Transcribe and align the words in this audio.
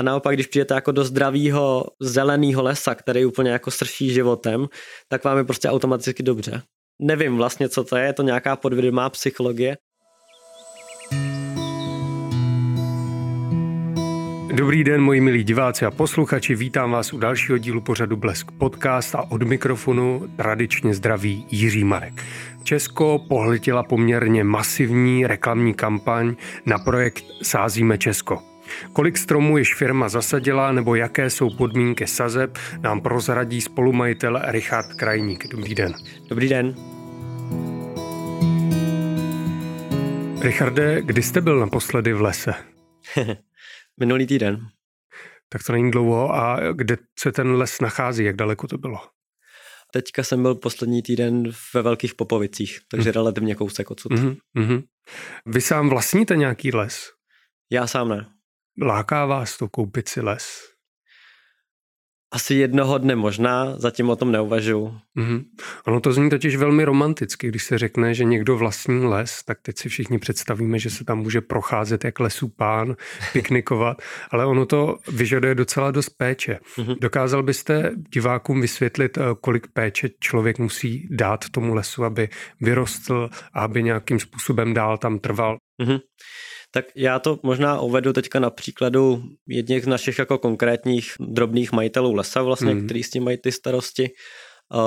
A 0.00 0.02
naopak, 0.02 0.34
když 0.34 0.46
přijete 0.46 0.74
jako 0.74 0.92
do 0.92 1.04
zdravého 1.04 1.84
zeleného 2.00 2.62
lesa, 2.62 2.94
který 2.94 3.24
úplně 3.24 3.50
jako 3.50 3.70
srší 3.70 4.12
životem, 4.12 4.66
tak 5.08 5.24
vám 5.24 5.38
je 5.38 5.44
prostě 5.44 5.68
automaticky 5.68 6.22
dobře. 6.22 6.62
Nevím 7.02 7.36
vlastně, 7.36 7.68
co 7.68 7.84
to 7.84 7.96
je, 7.96 8.04
je 8.04 8.12
to 8.12 8.22
nějaká 8.22 8.56
podvědomá 8.56 9.10
psychologie. 9.10 9.76
Dobrý 14.54 14.84
den, 14.84 15.00
moji 15.00 15.20
milí 15.20 15.44
diváci 15.44 15.84
a 15.84 15.90
posluchači, 15.90 16.54
vítám 16.54 16.90
vás 16.90 17.12
u 17.12 17.18
dalšího 17.18 17.58
dílu 17.58 17.80
pořadu 17.80 18.16
Blesk 18.16 18.50
Podcast 18.58 19.14
a 19.14 19.30
od 19.30 19.42
mikrofonu 19.42 20.28
tradičně 20.36 20.94
zdraví 20.94 21.46
Jiří 21.50 21.84
Marek. 21.84 22.24
Česko 22.62 23.18
pohltila 23.28 23.82
poměrně 23.82 24.44
masivní 24.44 25.26
reklamní 25.26 25.74
kampaň 25.74 26.36
na 26.66 26.78
projekt 26.78 27.24
Sázíme 27.42 27.98
Česko. 27.98 28.49
Kolik 28.92 29.18
stromů 29.18 29.58
již 29.58 29.74
firma 29.74 30.08
zasadila 30.08 30.72
nebo 30.72 30.94
jaké 30.94 31.30
jsou 31.30 31.50
podmínky 31.50 32.06
sazeb, 32.06 32.58
nám 32.80 33.00
prozradí 33.00 33.60
spolumajitel 33.60 34.40
Richard 34.44 34.94
Krajník. 34.94 35.46
Dobrý 35.46 35.74
den. 35.74 35.94
Dobrý 36.28 36.48
den. 36.48 36.74
Richarde, 40.40 41.02
kdy 41.02 41.22
jste 41.22 41.40
byl 41.40 41.60
naposledy 41.60 42.12
v 42.12 42.20
lese? 42.20 42.54
Minulý 44.00 44.26
týden. 44.26 44.66
Tak 45.48 45.62
to 45.66 45.72
není 45.72 45.90
dlouho. 45.90 46.34
A 46.34 46.60
kde 46.72 46.96
se 47.18 47.32
ten 47.32 47.52
les 47.52 47.80
nachází? 47.80 48.24
Jak 48.24 48.36
daleko 48.36 48.66
to 48.66 48.78
bylo? 48.78 48.98
Teďka 49.92 50.22
jsem 50.22 50.42
byl 50.42 50.54
poslední 50.54 51.02
týden 51.02 51.42
ve 51.74 51.82
Velkých 51.82 52.14
Popovicích, 52.14 52.80
takže 52.90 53.10
hmm. 53.10 53.14
relativně 53.14 53.54
kousek 53.54 53.90
odsud. 53.90 54.12
Mm-hmm. 54.12 54.82
Vy 55.46 55.60
sám 55.60 55.88
vlastníte 55.88 56.36
nějaký 56.36 56.72
les? 56.72 57.10
Já 57.70 57.86
sám 57.86 58.08
ne. 58.08 58.26
Láká 58.82 59.26
vás 59.26 59.58
to 59.58 59.68
koupit 59.68 60.08
si 60.08 60.20
les? 60.20 60.70
Asi 62.32 62.54
jednoho 62.54 62.98
dne 62.98 63.16
možná, 63.16 63.76
zatím 63.76 64.10
o 64.10 64.16
tom 64.16 64.32
neuvažuji. 64.32 64.94
Mm-hmm. 65.16 65.44
Ono 65.86 66.00
to 66.00 66.12
zní 66.12 66.30
totiž 66.30 66.56
velmi 66.56 66.84
romanticky, 66.84 67.48
když 67.48 67.64
se 67.64 67.78
řekne, 67.78 68.14
že 68.14 68.24
někdo 68.24 68.56
vlastní 68.56 69.06
les, 69.06 69.42
tak 69.44 69.58
teď 69.62 69.78
si 69.78 69.88
všichni 69.88 70.18
představíme, 70.18 70.78
že 70.78 70.90
se 70.90 71.04
tam 71.04 71.18
může 71.18 71.40
procházet 71.40 72.04
jak 72.04 72.20
lesů 72.20 72.48
pán, 72.48 72.96
piknikovat, 73.32 74.02
ale 74.30 74.46
ono 74.46 74.66
to 74.66 74.98
vyžaduje 75.12 75.54
docela 75.54 75.90
dost 75.90 76.10
péče. 76.10 76.58
Mm-hmm. 76.76 76.96
Dokázal 77.00 77.42
byste 77.42 77.90
divákům 78.14 78.60
vysvětlit, 78.60 79.18
eh, 79.18 79.22
kolik 79.40 79.66
péče 79.72 80.08
člověk 80.20 80.58
musí 80.58 81.08
dát 81.10 81.44
tomu 81.50 81.74
lesu, 81.74 82.04
aby 82.04 82.28
vyrostl 82.60 83.30
a 83.52 83.60
aby 83.60 83.82
nějakým 83.82 84.20
způsobem 84.20 84.74
dál 84.74 84.98
tam 84.98 85.18
trval? 85.18 85.56
Mm-hmm. 85.82 86.00
Tak 86.70 86.84
já 86.94 87.18
to 87.18 87.38
možná 87.42 87.80
uvedu 87.80 88.12
teďka 88.12 88.40
na 88.40 88.50
příkladu 88.50 89.22
jedných 89.48 89.84
z 89.84 89.86
našich 89.86 90.18
jako 90.18 90.38
konkrétních 90.38 91.12
drobných 91.20 91.72
majitelů 91.72 92.14
lesa, 92.14 92.42
vlastně, 92.42 92.74
mm. 92.74 92.84
který 92.84 93.02
s 93.02 93.10
tím 93.10 93.24
mají 93.24 93.36
ty 93.36 93.52
starosti. 93.52 94.10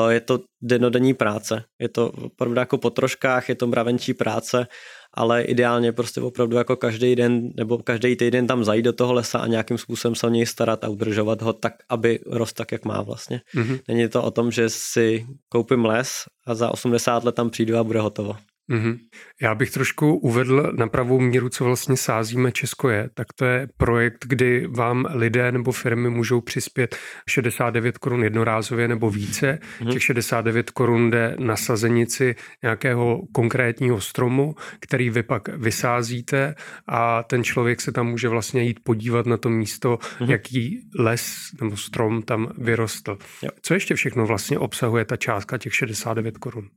Je 0.10 0.20
to 0.20 0.40
denodenní 0.62 1.14
práce. 1.14 1.64
Je 1.80 1.90
to 1.90 2.12
opravdu 2.12 2.60
jako 2.60 2.78
po 2.78 2.90
troškách, 2.90 3.50
je 3.50 3.56
to 3.56 3.68
mravenčí 3.68 4.14
práce, 4.14 4.68
ale 5.14 5.44
ideálně 5.44 5.92
prostě 5.92 6.22
opravdu 6.22 6.58
jako 6.58 6.76
každý 6.76 7.16
den 7.16 7.50
nebo 7.56 7.78
každý 7.78 8.16
týden 8.16 8.48
tam 8.48 8.64
zajít 8.64 8.86
do 8.86 8.94
toho 8.94 9.14
lesa 9.14 9.40
a 9.40 9.48
nějakým 9.48 9.78
způsobem 9.78 10.16
se 10.16 10.28
o 10.28 10.30
něj 10.30 10.46
starat 10.46 10.84
a 10.84 10.90
udržovat 10.90 11.42
ho 11.42 11.54
tak, 11.54 11.74
aby 11.90 12.20
rost 12.26 12.54
tak, 12.54 12.72
jak 12.72 12.86
má 12.86 13.02
vlastně. 13.02 13.42
Mm-hmm. 13.56 13.80
Není 13.88 14.10
to 14.10 14.24
o 14.24 14.32
tom, 14.32 14.52
že 14.52 14.70
si 14.70 15.26
koupím 15.50 15.86
les 15.86 16.24
a 16.48 16.56
za 16.56 16.70
80 16.70 17.24
let 17.24 17.36
tam 17.36 17.50
přijdu 17.50 17.78
a 17.78 17.84
bude 17.84 18.00
hotovo. 18.00 18.36
Mm-hmm. 18.72 18.98
Já 19.42 19.56
bych 19.56 19.72
trošku 19.72 20.16
uvedl 20.16 20.74
na 20.78 20.88
pravou 20.88 21.20
míru, 21.20 21.50
co 21.50 21.64
vlastně 21.64 21.98
sázíme 21.98 22.52
Česko 22.52 22.90
je. 22.90 23.10
Tak 23.14 23.28
to 23.36 23.46
je 23.46 23.68
projekt, 23.78 24.26
kdy 24.28 24.68
vám 24.68 25.06
lidé 25.10 25.52
nebo 25.52 25.72
firmy 25.72 26.10
můžou 26.10 26.42
přispět 26.42 26.96
69 27.30 27.98
korun 27.98 28.24
jednorázově 28.24 28.88
nebo 28.88 29.10
více. 29.10 29.60
Mm-hmm. 29.80 29.92
Těch 29.92 30.04
69 30.04 30.70
korun 30.70 31.10
jde 31.10 31.36
na 31.40 31.56
sazenici 31.56 32.36
nějakého 32.64 33.22
konkrétního 33.34 34.02
stromu, 34.02 34.56
který 34.80 35.10
vy 35.10 35.24
pak 35.24 35.48
vysázíte 35.48 36.56
a 36.88 37.24
ten 37.24 37.44
člověk 37.44 37.82
se 37.82 37.92
tam 37.92 38.08
může 38.08 38.28
vlastně 38.30 38.64
jít 38.64 38.80
podívat 38.84 39.26
na 39.26 39.38
to 39.38 39.50
místo, 39.50 39.98
mm-hmm. 39.98 40.32
jaký 40.32 40.90
les 41.00 41.50
nebo 41.62 41.78
strom 41.78 42.22
tam 42.22 42.54
vyrostl. 42.58 43.18
Jo. 43.44 43.50
Co 43.62 43.74
ještě 43.74 43.96
všechno 43.96 44.26
vlastně 44.26 44.60
obsahuje 44.60 45.06
ta 45.06 45.18
částka 45.18 45.58
těch 45.58 45.76
69 45.76 46.38
korun? 46.38 46.70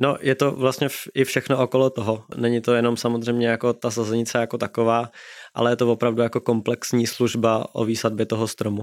No, 0.00 0.16
je 0.20 0.34
to 0.34 0.50
vlastně 0.50 0.88
i 1.14 1.24
všechno 1.24 1.62
okolo 1.62 1.90
toho. 1.90 2.24
Není 2.36 2.60
to 2.60 2.74
jenom 2.74 2.96
samozřejmě 2.96 3.48
jako 3.48 3.72
ta 3.72 3.90
sazenice 3.90 4.38
jako 4.38 4.58
taková, 4.58 5.10
ale 5.54 5.72
je 5.72 5.76
to 5.76 5.92
opravdu 5.92 6.22
jako 6.22 6.40
komplexní 6.40 7.06
služba 7.06 7.74
o 7.74 7.84
výsadbě 7.84 8.26
toho 8.26 8.48
stromu. 8.48 8.82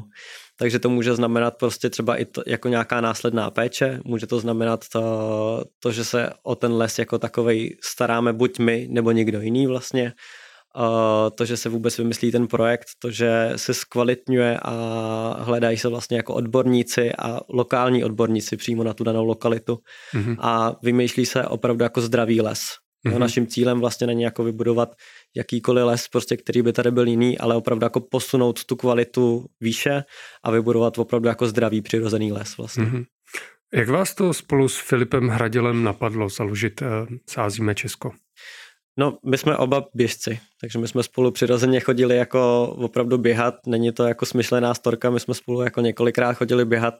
Takže 0.57 0.79
to 0.79 0.89
může 0.89 1.15
znamenat 1.15 1.57
prostě 1.57 1.89
třeba 1.89 2.17
i 2.17 2.25
to, 2.25 2.41
jako 2.47 2.67
nějaká 2.67 3.01
následná 3.01 3.51
péče, 3.51 3.99
může 4.05 4.27
to 4.27 4.39
znamenat 4.39 4.85
to, 4.91 5.63
to, 5.79 5.91
že 5.91 6.05
se 6.05 6.29
o 6.43 6.55
ten 6.55 6.73
les 6.73 6.99
jako 6.99 7.19
takovej 7.19 7.77
staráme 7.83 8.33
buď 8.33 8.59
my, 8.59 8.87
nebo 8.89 9.11
někdo 9.11 9.41
jiný 9.41 9.67
vlastně, 9.67 10.13
to, 11.35 11.45
že 11.45 11.57
se 11.57 11.69
vůbec 11.69 11.97
vymyslí 11.97 12.31
ten 12.31 12.47
projekt, 12.47 12.87
to, 12.99 13.11
že 13.11 13.53
se 13.55 13.73
zkvalitňuje 13.73 14.59
a 14.61 14.73
hledají 15.39 15.77
se 15.77 15.87
vlastně 15.87 16.17
jako 16.17 16.33
odborníci 16.33 17.11
a 17.19 17.39
lokální 17.49 18.03
odborníci 18.03 18.57
přímo 18.57 18.83
na 18.83 18.93
tu 18.93 19.03
danou 19.03 19.25
lokalitu 19.25 19.79
mm-hmm. 20.13 20.35
a 20.39 20.75
vymýšlí 20.83 21.25
se 21.25 21.45
opravdu 21.45 21.83
jako 21.83 22.01
zdravý 22.01 22.41
les. 22.41 22.59
Mm-hmm. 22.59 23.11
No, 23.11 23.19
naším 23.19 23.47
cílem 23.47 23.79
vlastně 23.79 24.07
není 24.07 24.23
jako 24.23 24.43
vybudovat 24.43 24.95
jakýkoliv 25.35 25.85
les, 25.85 26.07
prostě, 26.07 26.37
který 26.37 26.61
by 26.61 26.73
tady 26.73 26.91
byl 26.91 27.07
jiný, 27.07 27.37
ale 27.37 27.55
opravdu 27.55 27.85
jako 27.85 28.01
posunout 28.01 28.63
tu 28.63 28.75
kvalitu 28.75 29.45
výše 29.61 30.03
a 30.43 30.51
vybudovat 30.51 30.97
opravdu 30.97 31.27
jako 31.27 31.47
zdravý 31.47 31.81
přirozený 31.81 32.31
les 32.31 32.57
vlastně. 32.57 32.83
Mm-hmm. 32.83 33.05
Jak 33.73 33.89
vás 33.89 34.15
to 34.15 34.33
spolu 34.33 34.67
s 34.67 34.77
Filipem 34.77 35.27
Hradělem 35.27 35.83
napadlo 35.83 36.29
založit 36.29 36.81
uh, 36.81 36.87
Sázíme 37.29 37.75
Česko? 37.75 38.11
No, 38.97 39.17
my 39.25 39.37
jsme 39.37 39.57
oba 39.57 39.85
běžci, 39.93 40.39
takže 40.61 40.79
my 40.79 40.87
jsme 40.87 41.03
spolu 41.03 41.31
přirozeně 41.31 41.79
chodili 41.79 42.17
jako 42.17 42.67
opravdu 42.77 43.17
běhat, 43.17 43.55
není 43.67 43.91
to 43.91 44.03
jako 44.03 44.25
smyšlená 44.25 44.73
storka, 44.73 45.09
my 45.09 45.19
jsme 45.19 45.33
spolu 45.33 45.61
jako 45.61 45.81
několikrát 45.81 46.33
chodili 46.33 46.65
běhat. 46.65 46.95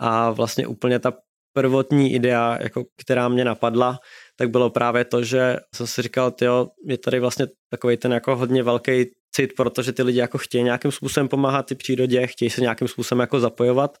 A 0.00 0.30
vlastně 0.30 0.66
úplně 0.66 0.98
ta 0.98 1.12
prvotní 1.52 2.14
idea, 2.14 2.58
jako, 2.62 2.84
která 3.00 3.28
mě 3.28 3.44
napadla, 3.44 3.98
tak 4.36 4.50
bylo 4.50 4.70
právě 4.70 5.04
to, 5.04 5.24
že 5.24 5.56
jsem 5.74 5.86
si 5.86 6.02
říkal, 6.02 6.32
jo, 6.40 6.68
je 6.86 6.98
tady 6.98 7.20
vlastně 7.20 7.46
takový 7.70 7.96
ten 7.96 8.12
jako 8.12 8.36
hodně 8.36 8.62
velký 8.62 9.04
cit, 9.32 9.52
protože 9.56 9.92
ty 9.92 10.02
lidi 10.02 10.18
jako 10.18 10.38
chtějí 10.38 10.64
nějakým 10.64 10.92
způsobem 10.92 11.28
pomáhat 11.28 11.66
ty 11.66 11.74
přírodě, 11.74 12.26
chtějí 12.26 12.50
se 12.50 12.60
nějakým 12.60 12.88
způsobem 12.88 13.20
jako 13.20 13.40
zapojovat. 13.40 13.98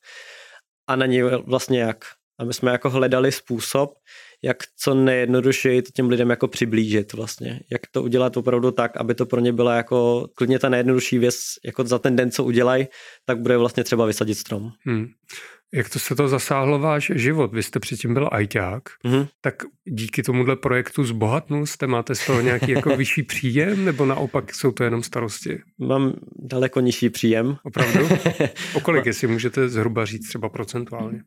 A 0.88 0.96
není 0.96 1.22
vlastně 1.22 1.80
jak. 1.80 2.04
A 2.38 2.44
my 2.44 2.54
jsme 2.54 2.72
jako 2.72 2.90
hledali 2.90 3.32
způsob, 3.32 3.90
jak 4.42 4.56
co 4.76 4.94
nejjednodušeji 4.94 5.82
to 5.82 5.90
těm 5.94 6.08
lidem 6.08 6.30
jako 6.30 6.48
přiblížit 6.48 7.12
vlastně. 7.12 7.60
Jak 7.72 7.82
to 7.90 8.02
udělat 8.02 8.36
opravdu 8.36 8.70
tak, 8.70 8.96
aby 8.96 9.14
to 9.14 9.26
pro 9.26 9.40
ně 9.40 9.52
byla 9.52 9.76
jako 9.76 10.28
klidně 10.34 10.58
ta 10.58 10.68
nejjednodušší 10.68 11.18
věc, 11.18 11.36
jako 11.64 11.84
za 11.84 11.98
ten 11.98 12.16
den, 12.16 12.30
co 12.30 12.44
udělají, 12.44 12.86
tak 13.26 13.38
bude 13.38 13.56
vlastně 13.56 13.84
třeba 13.84 14.06
vysadit 14.06 14.38
strom. 14.38 14.70
Hmm. 14.86 15.06
Jak 15.74 15.88
to 15.88 15.98
se 15.98 16.14
to 16.14 16.28
zasáhlo 16.28 16.78
váš 16.78 17.12
život? 17.14 17.54
Vy 17.54 17.62
jste 17.62 17.80
předtím 17.80 18.14
byl 18.14 18.28
ajťák, 18.32 18.82
mm-hmm. 19.04 19.28
tak 19.40 19.54
díky 19.84 20.22
tomuhle 20.22 20.56
projektu 20.56 21.04
zbohatnul 21.04 21.66
jste? 21.66 21.86
Máte 21.86 22.14
z 22.14 22.26
toho 22.26 22.40
nějaký 22.40 22.70
jako 22.70 22.90
vyšší 22.96 23.22
příjem, 23.22 23.84
nebo 23.84 24.06
naopak 24.06 24.54
jsou 24.54 24.72
to 24.72 24.84
jenom 24.84 25.02
starosti? 25.02 25.58
Mám 25.78 26.12
daleko 26.38 26.80
nižší 26.80 27.10
příjem. 27.10 27.56
Opravdu? 27.62 28.08
O 28.74 28.80
kolik, 28.80 29.06
jestli 29.06 29.26
můžete 29.26 29.68
zhruba 29.68 30.04
říct 30.04 30.28
třeba 30.28 30.48
procentuálně? 30.48 31.22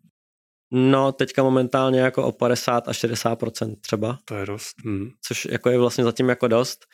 No, 0.75 1.11
teďka 1.11 1.44
momentálně 1.44 2.00
jako 2.00 2.23
o 2.23 2.31
50 2.31 2.88
až 2.88 3.03
60% 3.03 3.75
třeba. 3.81 4.17
To 4.25 4.35
je 4.35 4.45
dost. 4.45 4.75
Hmm. 4.85 5.09
Což 5.22 5.45
jako 5.45 5.69
je 5.69 5.78
vlastně 5.78 6.03
zatím 6.03 6.29
jako 6.29 6.47
dost. 6.47 6.85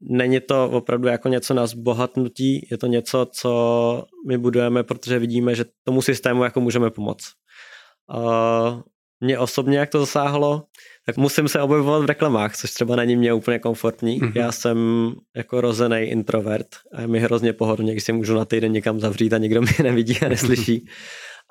Není 0.00 0.40
to 0.40 0.70
opravdu 0.70 1.08
jako 1.08 1.28
něco 1.28 1.54
na 1.54 1.66
zbohatnutí, 1.66 2.68
je 2.70 2.78
to 2.78 2.86
něco, 2.86 3.26
co 3.32 4.04
my 4.28 4.38
budujeme, 4.38 4.82
protože 4.82 5.18
vidíme, 5.18 5.54
že 5.54 5.64
tomu 5.84 6.02
systému 6.02 6.44
jako 6.44 6.60
můžeme 6.60 6.90
pomoct. 6.90 7.32
Uh, 8.14 8.80
mě 9.20 9.38
osobně, 9.38 9.78
jak 9.78 9.90
to 9.90 10.00
zasáhlo, 10.00 10.62
tak 11.06 11.16
musím 11.16 11.48
se 11.48 11.60
objevovat 11.60 12.02
v 12.02 12.06
reklamách, 12.06 12.56
což 12.56 12.70
třeba 12.70 12.96
není 12.96 13.16
mě 13.16 13.32
úplně 13.32 13.58
komfortní. 13.58 14.20
Mm-hmm. 14.20 14.32
Já 14.34 14.52
jsem 14.52 14.78
jako 15.36 15.60
rozený 15.60 16.00
introvert 16.00 16.68
a 16.94 17.00
je 17.00 17.06
mi 17.06 17.20
hrozně 17.20 17.52
pohodlně, 17.52 17.92
když 17.92 18.04
si 18.04 18.12
můžu 18.12 18.34
na 18.34 18.44
týden 18.44 18.72
někam 18.72 19.00
zavřít 19.00 19.32
a 19.32 19.38
nikdo 19.38 19.62
mě 19.62 19.74
nevidí 19.82 20.18
a 20.18 20.28
neslyší. 20.28 20.88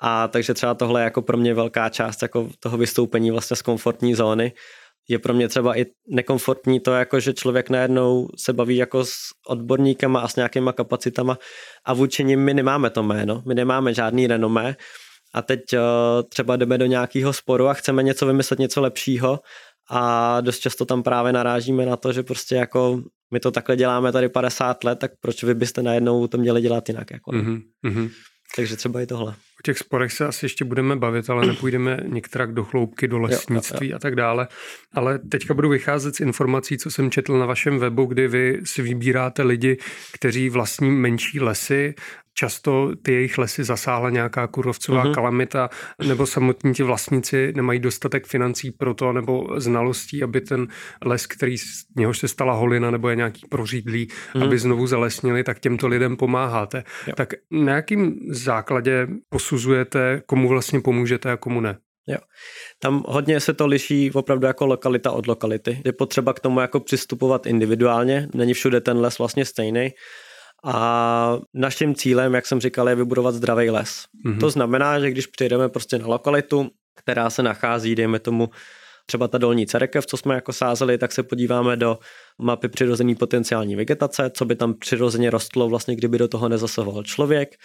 A 0.00 0.28
takže 0.28 0.54
třeba 0.54 0.74
tohle 0.74 1.00
je 1.00 1.04
jako 1.04 1.22
pro 1.22 1.36
mě 1.36 1.54
velká 1.54 1.88
část 1.88 2.22
jako 2.22 2.48
toho 2.60 2.78
vystoupení 2.78 3.30
vlastně 3.30 3.56
z 3.56 3.62
komfortní 3.62 4.14
zóny. 4.14 4.52
Je 5.08 5.18
pro 5.18 5.34
mě 5.34 5.48
třeba 5.48 5.78
i 5.78 5.86
nekomfortní 6.08 6.80
to, 6.80 6.92
jako 6.92 7.20
že 7.20 7.32
člověk 7.32 7.70
najednou 7.70 8.28
se 8.36 8.52
baví 8.52 8.76
jako 8.76 9.04
s 9.04 9.14
odborníkama 9.48 10.20
a 10.20 10.28
s 10.28 10.36
nějakýma 10.36 10.72
kapacitama 10.72 11.38
a 11.84 11.94
vůči 11.94 12.24
nim 12.24 12.40
my 12.40 12.54
nemáme 12.54 12.90
to 12.90 13.02
jméno, 13.02 13.42
my 13.46 13.54
nemáme 13.54 13.94
žádný 13.94 14.26
renomé 14.26 14.76
a 15.34 15.42
teď 15.42 15.60
uh, 15.72 15.78
třeba 16.28 16.56
jdeme 16.56 16.78
do 16.78 16.86
nějakého 16.86 17.32
sporu 17.32 17.68
a 17.68 17.74
chceme 17.74 18.02
něco 18.02 18.26
vymyslet, 18.26 18.58
něco 18.58 18.80
lepšího 18.80 19.40
a 19.90 20.40
dost 20.40 20.58
často 20.58 20.84
tam 20.84 21.02
právě 21.02 21.32
narážíme 21.32 21.86
na 21.86 21.96
to, 21.96 22.12
že 22.12 22.22
prostě 22.22 22.54
jako 22.54 23.02
My 23.32 23.40
to 23.40 23.50
takhle 23.50 23.76
děláme 23.76 24.12
tady 24.12 24.28
50 24.28 24.84
let, 24.84 24.98
tak 24.98 25.12
proč 25.20 25.42
vy 25.44 25.54
byste 25.54 25.82
najednou 25.82 26.26
to 26.26 26.38
měli 26.38 26.60
dělat 26.60 26.88
jinak? 26.88 27.10
Jako, 27.10 27.30
mm-hmm. 27.30 27.62
Takže 28.56 28.76
třeba 28.76 29.00
i 29.00 29.06
tohle. 29.06 29.34
O 29.62 29.64
těch 29.64 29.78
sporech 29.78 30.12
se 30.12 30.26
asi 30.26 30.44
ještě 30.44 30.64
budeme 30.64 30.96
bavit, 30.96 31.30
ale 31.30 31.46
nepůjdeme 31.46 32.00
některak 32.06 32.52
do 32.52 32.64
chloubky, 32.64 33.08
do 33.08 33.18
lesnictví 33.18 33.86
jo, 33.86 33.90
jo, 33.90 33.92
jo. 33.92 33.96
a 33.96 33.98
tak 33.98 34.16
dále. 34.16 34.48
Ale 34.94 35.18
teďka 35.18 35.54
budu 35.54 35.68
vycházet 35.68 36.16
z 36.16 36.20
informací, 36.20 36.78
co 36.78 36.90
jsem 36.90 37.10
četl 37.10 37.38
na 37.38 37.46
vašem 37.46 37.78
webu, 37.78 38.04
kdy 38.04 38.28
vy 38.28 38.60
si 38.64 38.82
vybíráte 38.82 39.42
lidi, 39.42 39.76
kteří 40.12 40.50
vlastní 40.50 40.90
menší 40.90 41.40
lesy, 41.40 41.94
často 42.34 42.90
ty 43.02 43.12
jejich 43.12 43.38
lesy 43.38 43.64
zasáhla 43.64 44.10
nějaká 44.10 44.46
kurovcová 44.46 45.04
uh-huh. 45.04 45.14
kalamita, 45.14 45.70
nebo 46.08 46.26
samotní 46.26 46.74
ti 46.74 46.82
vlastníci 46.82 47.52
nemají 47.56 47.78
dostatek 47.80 48.26
financí 48.26 48.70
pro 48.70 48.94
to, 48.94 49.12
nebo 49.12 49.48
znalostí, 49.56 50.22
aby 50.22 50.40
ten 50.40 50.68
les, 51.04 51.26
který 51.26 51.58
z 51.58 51.84
něhož 51.96 52.18
se 52.18 52.28
stala 52.28 52.52
holina, 52.52 52.90
nebo 52.90 53.08
je 53.08 53.16
nějaký 53.16 53.46
prořídlý, 53.48 54.06
uh-huh. 54.06 54.44
aby 54.44 54.58
znovu 54.58 54.86
zalesnili, 54.86 55.44
tak 55.44 55.60
těmto 55.60 55.88
lidem 55.88 56.16
pomáháte. 56.16 56.84
Jo. 57.06 57.14
Tak 57.16 57.34
na 57.50 57.72
jakým 57.72 58.18
základě 58.30 59.08
posuzujete, 59.52 60.22
komu 60.26 60.48
vlastně 60.48 60.80
pomůžete 60.80 61.30
a 61.30 61.36
komu 61.36 61.60
ne? 61.60 61.78
Jo. 62.06 62.18
Tam 62.78 63.04
hodně 63.06 63.40
se 63.40 63.54
to 63.54 63.66
liší 63.66 64.10
opravdu 64.12 64.46
jako 64.46 64.66
lokalita 64.66 65.10
od 65.10 65.26
lokality. 65.26 65.82
Je 65.84 65.92
potřeba 65.92 66.32
k 66.32 66.40
tomu 66.40 66.60
jako 66.60 66.80
přistupovat 66.80 67.46
individuálně, 67.46 68.28
není 68.34 68.54
všude 68.54 68.80
ten 68.80 68.96
les 68.96 69.18
vlastně 69.18 69.44
stejný 69.44 69.90
a 70.64 71.38
naším 71.54 71.94
cílem, 71.94 72.34
jak 72.34 72.46
jsem 72.46 72.60
říkal, 72.60 72.88
je 72.88 72.94
vybudovat 72.94 73.34
zdravý 73.34 73.70
les. 73.70 74.04
Mm-hmm. 74.26 74.40
To 74.40 74.50
znamená, 74.50 75.00
že 75.00 75.10
když 75.10 75.26
přijdeme 75.26 75.68
prostě 75.68 75.98
na 75.98 76.06
lokalitu, 76.06 76.70
která 76.96 77.30
se 77.30 77.42
nachází, 77.42 77.94
dejme 77.94 78.18
tomu, 78.18 78.48
třeba 79.12 79.28
ta 79.28 79.38
dolní 79.38 79.66
cerekev, 79.66 80.06
co 80.06 80.16
jsme 80.16 80.34
jako 80.34 80.52
sázeli, 80.52 80.98
tak 80.98 81.12
se 81.12 81.22
podíváme 81.22 81.76
do 81.76 81.98
mapy 82.38 82.68
přirozený 82.68 83.14
potenciální 83.14 83.76
vegetace, 83.76 84.30
co 84.34 84.44
by 84.44 84.56
tam 84.56 84.74
přirozeně 84.74 85.30
rostlo, 85.30 85.68
vlastně 85.68 85.96
kdyby 85.96 86.18
do 86.18 86.28
toho 86.28 86.48
nezasahoval 86.48 87.02
člověk. 87.02 87.56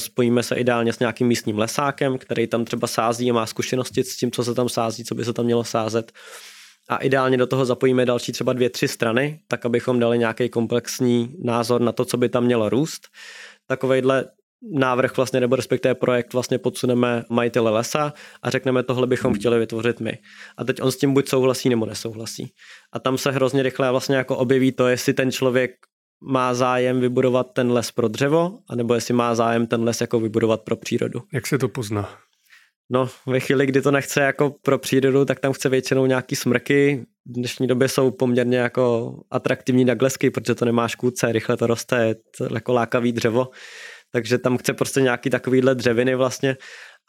Spojíme 0.00 0.42
se 0.42 0.54
ideálně 0.54 0.92
s 0.92 0.98
nějakým 0.98 1.26
místním 1.26 1.58
lesákem, 1.58 2.18
který 2.18 2.46
tam 2.46 2.64
třeba 2.64 2.86
sází 2.86 3.30
a 3.30 3.34
má 3.34 3.46
zkušenosti 3.46 4.04
s 4.04 4.16
tím, 4.16 4.30
co 4.30 4.44
se 4.44 4.54
tam 4.54 4.68
sází, 4.68 5.04
co 5.04 5.14
by 5.14 5.24
se 5.24 5.32
tam 5.32 5.44
mělo 5.44 5.64
sázet 5.64 6.12
a 6.88 6.96
ideálně 6.96 7.36
do 7.36 7.46
toho 7.46 7.64
zapojíme 7.64 8.06
další 8.06 8.32
třeba 8.32 8.52
dvě, 8.52 8.70
tři 8.70 8.88
strany, 8.88 9.40
tak 9.48 9.66
abychom 9.66 10.00
dali 10.00 10.18
nějaký 10.18 10.48
komplexní 10.48 11.36
názor 11.44 11.80
na 11.80 11.92
to, 11.92 12.04
co 12.04 12.16
by 12.16 12.28
tam 12.28 12.44
mělo 12.44 12.68
růst. 12.68 13.08
Takovejhle 13.66 14.24
návrh 14.72 15.16
vlastně, 15.16 15.40
nebo 15.40 15.56
respektive 15.56 15.94
projekt 15.94 16.32
vlastně 16.32 16.58
podsuneme 16.58 17.24
majitele 17.28 17.70
lesa 17.70 18.12
a 18.42 18.50
řekneme, 18.50 18.82
tohle 18.82 19.06
bychom 19.06 19.34
chtěli 19.34 19.58
vytvořit 19.58 20.00
my. 20.00 20.18
A 20.56 20.64
teď 20.64 20.82
on 20.82 20.92
s 20.92 20.96
tím 20.96 21.14
buď 21.14 21.28
souhlasí 21.28 21.68
nebo 21.68 21.86
nesouhlasí. 21.86 22.52
A 22.92 22.98
tam 22.98 23.18
se 23.18 23.30
hrozně 23.30 23.62
rychle 23.62 23.90
vlastně 23.90 24.16
jako 24.16 24.36
objeví 24.36 24.72
to, 24.72 24.88
jestli 24.88 25.14
ten 25.14 25.32
člověk 25.32 25.70
má 26.26 26.54
zájem 26.54 27.00
vybudovat 27.00 27.46
ten 27.52 27.72
les 27.72 27.90
pro 27.90 28.08
dřevo, 28.08 28.58
anebo 28.68 28.94
jestli 28.94 29.14
má 29.14 29.34
zájem 29.34 29.66
ten 29.66 29.84
les 29.84 30.00
jako 30.00 30.20
vybudovat 30.20 30.60
pro 30.62 30.76
přírodu. 30.76 31.22
Jak 31.32 31.46
se 31.46 31.58
to 31.58 31.68
pozná? 31.68 32.18
No, 32.90 33.08
ve 33.26 33.40
chvíli, 33.40 33.66
kdy 33.66 33.82
to 33.82 33.90
nechce 33.90 34.20
jako 34.20 34.54
pro 34.62 34.78
přírodu, 34.78 35.24
tak 35.24 35.40
tam 35.40 35.52
chce 35.52 35.68
většinou 35.68 36.06
nějaký 36.06 36.36
smrky. 36.36 37.06
V 37.26 37.32
dnešní 37.32 37.66
době 37.66 37.88
jsou 37.88 38.10
poměrně 38.10 38.58
jako 38.58 39.14
atraktivní 39.30 39.84
naglesky, 39.84 40.30
protože 40.30 40.54
to 40.54 40.64
nemá 40.64 40.88
škůdce, 40.88 41.32
rychle 41.32 41.56
to 41.56 41.66
roste, 41.66 42.06
je 42.06 42.14
to 42.38 42.54
jako 42.54 42.72
lákavý 42.72 43.12
dřevo. 43.12 43.48
Takže 44.14 44.38
tam 44.38 44.58
chce 44.58 44.72
prostě 44.72 45.00
nějaký 45.00 45.30
takovýhle 45.30 45.74
dřeviny 45.74 46.14
vlastně. 46.14 46.56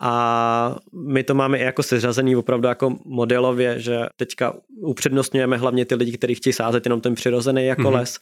A 0.02 0.75
my 1.07 1.24
to 1.24 1.36
máme 1.36 1.57
i 1.57 1.63
jako 1.63 1.84
seřazený 1.84 2.36
opravdu 2.36 2.68
jako 2.68 2.96
modelově, 3.06 3.80
že 3.80 4.00
teďka 4.16 4.54
upřednostňujeme 4.81 5.57
hlavně 5.57 5.86
ty 5.86 5.96
lidi, 5.96 6.18
kteří 6.18 6.36
chtějí 6.36 6.54
sázet 6.54 6.86
jenom 6.86 7.02
ten 7.02 7.16
přirozený 7.16 7.66
jako 7.66 7.81
mm-hmm. 7.81 7.94
les 7.94 8.19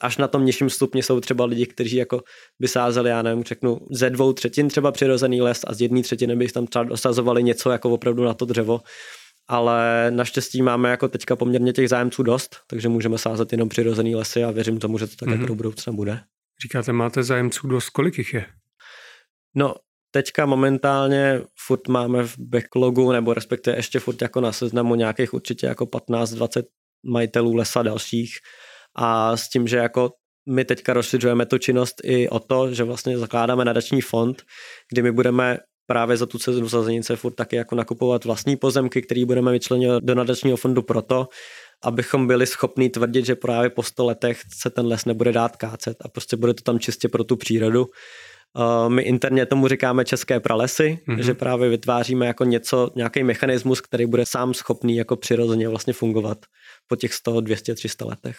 až 0.00 0.16
na 0.16 0.28
tom 0.28 0.44
nižším 0.44 0.70
stupni 0.70 1.02
jsou 1.02 1.20
třeba 1.20 1.44
lidi, 1.44 1.66
kteří 1.66 1.96
jako 1.96 2.20
by 2.60 2.68
sázeli, 2.68 3.10
já 3.10 3.22
nevím, 3.22 3.44
řeknu, 3.44 3.78
ze 3.90 4.10
dvou 4.10 4.32
třetin 4.32 4.68
třeba 4.68 4.92
přirozený 4.92 5.42
les 5.42 5.60
a 5.66 5.74
z 5.74 5.80
jedné 5.80 6.02
třetiny 6.02 6.36
by 6.36 6.48
tam 6.48 6.66
třeba 6.66 6.84
dosazovali 6.84 7.42
něco 7.42 7.70
jako 7.70 7.90
opravdu 7.90 8.24
na 8.24 8.34
to 8.34 8.44
dřevo. 8.44 8.80
Ale 9.48 10.10
naštěstí 10.10 10.62
máme 10.62 10.90
jako 10.90 11.08
teďka 11.08 11.36
poměrně 11.36 11.72
těch 11.72 11.88
zájemců 11.88 12.22
dost, 12.22 12.56
takže 12.66 12.88
můžeme 12.88 13.18
sázet 13.18 13.52
jenom 13.52 13.68
přirozený 13.68 14.14
lesy 14.14 14.44
a 14.44 14.50
věřím 14.50 14.78
tomu, 14.78 14.98
že 14.98 15.06
to 15.06 15.16
tak 15.16 15.28
mm-hmm. 15.28 15.32
jako 15.32 15.46
do 15.46 15.54
budoucna 15.54 15.92
bude. 15.92 16.20
Říkáte, 16.62 16.92
máte 16.92 17.22
zájemců 17.22 17.68
dost, 17.68 17.90
kolik 17.90 18.18
jich 18.18 18.34
je? 18.34 18.46
No, 19.54 19.74
teďka 20.10 20.46
momentálně 20.46 21.40
furt 21.66 21.88
máme 21.88 22.22
v 22.22 22.38
backlogu, 22.38 23.12
nebo 23.12 23.34
respektive 23.34 23.76
ještě 23.76 24.00
furt 24.00 24.22
jako 24.22 24.40
na 24.40 24.52
seznamu 24.52 24.94
nějakých 24.94 25.34
určitě 25.34 25.66
jako 25.66 25.84
15-20 25.84 26.62
majitelů 27.06 27.54
lesa 27.54 27.82
dalších, 27.82 28.32
a 28.96 29.36
s 29.36 29.48
tím, 29.48 29.68
že 29.68 29.76
jako 29.76 30.10
my 30.48 30.64
teďka 30.64 30.92
rozšiřujeme 30.92 31.46
tu 31.46 31.58
činnost 31.58 31.94
i 32.04 32.28
o 32.28 32.38
to, 32.38 32.74
že 32.74 32.84
vlastně 32.84 33.18
zakládáme 33.18 33.64
nadační 33.64 34.00
fond, 34.00 34.42
kdy 34.92 35.02
my 35.02 35.12
budeme 35.12 35.58
právě 35.86 36.16
za 36.16 36.26
tu 36.26 36.38
cenu 36.38 36.68
sazenice 36.68 37.16
furt 37.16 37.32
taky 37.32 37.56
jako 37.56 37.74
nakupovat 37.74 38.24
vlastní 38.24 38.56
pozemky, 38.56 39.02
který 39.02 39.24
budeme 39.24 39.52
vyčlenit 39.52 39.90
do 40.02 40.14
nadačního 40.14 40.56
fondu 40.56 40.82
proto, 40.82 41.28
abychom 41.84 42.26
byli 42.26 42.46
schopni 42.46 42.90
tvrdit, 42.90 43.26
že 43.26 43.34
právě 43.34 43.70
po 43.70 43.82
100 43.82 44.04
letech 44.04 44.40
se 44.54 44.70
ten 44.70 44.86
les 44.86 45.04
nebude 45.04 45.32
dát 45.32 45.56
kácet 45.56 45.96
a 46.04 46.08
prostě 46.08 46.36
bude 46.36 46.54
to 46.54 46.62
tam 46.62 46.78
čistě 46.78 47.08
pro 47.08 47.24
tu 47.24 47.36
přírodu. 47.36 47.86
My 48.88 49.02
interně 49.02 49.46
tomu 49.46 49.68
říkáme 49.68 50.04
české 50.04 50.40
pralesy, 50.40 50.98
mm-hmm. 51.08 51.18
že 51.18 51.34
právě 51.34 51.68
vytváříme 51.68 52.26
jako 52.26 52.44
něco, 52.44 52.90
nějaký 52.96 53.22
mechanismus, 53.22 53.80
který 53.80 54.06
bude 54.06 54.26
sám 54.26 54.54
schopný 54.54 54.96
jako 54.96 55.16
přirozeně 55.16 55.68
vlastně 55.68 55.92
fungovat 55.92 56.38
po 56.86 56.96
těch 56.96 57.14
100, 57.14 57.40
200, 57.40 57.74
300 57.74 58.04
letech. 58.04 58.36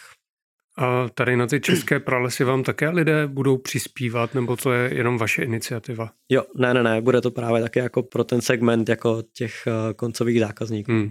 A 0.78 1.08
tady 1.14 1.36
na 1.36 1.46
ty 1.46 1.60
české 1.60 2.00
pralesy 2.00 2.44
vám 2.44 2.62
také 2.62 2.88
lidé 2.88 3.26
budou 3.26 3.58
přispívat, 3.58 4.34
nebo 4.34 4.56
to 4.56 4.72
je 4.72 4.94
jenom 4.94 5.18
vaše 5.18 5.42
iniciativa? 5.42 6.10
Jo, 6.28 6.42
ne, 6.56 6.74
ne, 6.74 6.82
ne, 6.82 7.00
bude 7.00 7.20
to 7.20 7.30
právě 7.30 7.62
také 7.62 7.80
jako 7.80 8.02
pro 8.02 8.24
ten 8.24 8.40
segment 8.40 8.88
jako 8.88 9.22
těch 9.32 9.54
uh, 9.66 9.92
koncových 9.92 10.40
zákazníků. 10.40 10.92
Hmm. 10.92 11.10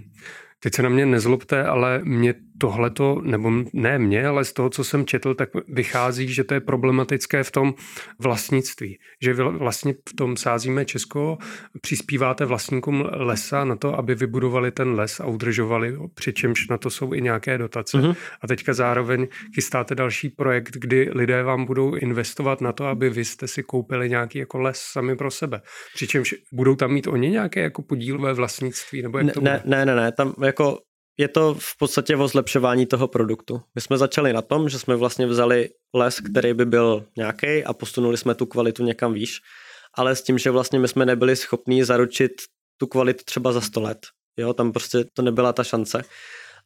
Teď 0.62 0.74
se 0.74 0.82
na 0.82 0.88
mě 0.88 1.06
nezlobte, 1.06 1.64
ale 1.64 2.00
mě 2.04 2.34
tohleto, 2.58 3.20
nebo 3.24 3.52
ne 3.72 3.98
mě, 3.98 4.26
ale 4.26 4.44
z 4.44 4.52
toho, 4.52 4.70
co 4.70 4.84
jsem 4.84 5.06
četl, 5.06 5.34
tak 5.34 5.48
vychází, 5.68 6.32
že 6.32 6.44
to 6.44 6.54
je 6.54 6.60
problematické 6.60 7.44
v 7.44 7.50
tom 7.50 7.74
vlastnictví. 8.18 8.98
Že 9.22 9.34
vy 9.34 9.42
vlastně 9.42 9.94
v 10.08 10.16
tom 10.16 10.36
sázíme 10.36 10.84
Česko, 10.84 11.38
přispíváte 11.80 12.44
vlastníkům 12.44 13.08
lesa 13.12 13.64
na 13.64 13.76
to, 13.76 13.98
aby 13.98 14.14
vybudovali 14.14 14.70
ten 14.70 14.94
les 14.94 15.20
a 15.20 15.26
udržovali 15.26 15.94
ho, 15.94 16.08
přičemž 16.08 16.68
na 16.68 16.78
to 16.78 16.90
jsou 16.90 17.14
i 17.14 17.22
nějaké 17.22 17.58
dotace. 17.58 17.98
Mm-hmm. 17.98 18.16
A 18.42 18.46
teďka 18.46 18.74
zároveň 18.74 19.28
chystáte 19.54 19.94
další 19.94 20.28
projekt, 20.28 20.76
kdy 20.76 21.10
lidé 21.12 21.42
vám 21.42 21.64
budou 21.64 21.94
investovat 21.94 22.60
na 22.60 22.72
to, 22.72 22.86
aby 22.86 23.10
vy 23.10 23.24
jste 23.24 23.48
si 23.48 23.62
koupili 23.62 24.10
nějaký 24.10 24.38
jako 24.38 24.58
les 24.58 24.78
sami 24.78 25.16
pro 25.16 25.30
sebe. 25.30 25.60
Přičemž 25.94 26.34
budou 26.52 26.74
tam 26.74 26.92
mít 26.92 27.06
oni 27.06 27.30
nějaké 27.30 27.60
jako 27.60 27.82
podílové 27.82 28.32
vlastnictví? 28.32 29.02
Nebo 29.02 29.18
jak 29.18 29.26
ne, 29.26 29.32
to 29.32 29.40
bude? 29.40 29.62
ne, 29.64 29.86
ne, 29.86 29.96
ne, 29.96 30.12
tam 30.12 30.34
jako 30.44 30.78
je 31.18 31.28
to 31.28 31.54
v 31.58 31.76
podstatě 31.78 32.16
o 32.16 32.28
zlepšování 32.28 32.86
toho 32.86 33.08
produktu. 33.08 33.60
My 33.74 33.80
jsme 33.80 33.98
začali 33.98 34.32
na 34.32 34.42
tom, 34.42 34.68
že 34.68 34.78
jsme 34.78 34.96
vlastně 34.96 35.26
vzali 35.26 35.68
les, 35.94 36.20
který 36.20 36.54
by 36.54 36.66
byl 36.66 37.06
nějaký 37.16 37.64
a 37.64 37.72
posunuli 37.72 38.16
jsme 38.16 38.34
tu 38.34 38.46
kvalitu 38.46 38.84
někam 38.84 39.12
výš, 39.12 39.40
ale 39.94 40.16
s 40.16 40.22
tím, 40.22 40.38
že 40.38 40.50
vlastně 40.50 40.78
my 40.78 40.88
jsme 40.88 41.06
nebyli 41.06 41.36
schopni 41.36 41.84
zaručit 41.84 42.32
tu 42.76 42.86
kvalitu 42.86 43.24
třeba 43.24 43.52
za 43.52 43.60
100 43.60 43.80
let. 43.80 43.98
Jo, 44.36 44.54
tam 44.54 44.72
prostě 44.72 45.04
to 45.12 45.22
nebyla 45.22 45.52
ta 45.52 45.64
šance. 45.64 46.02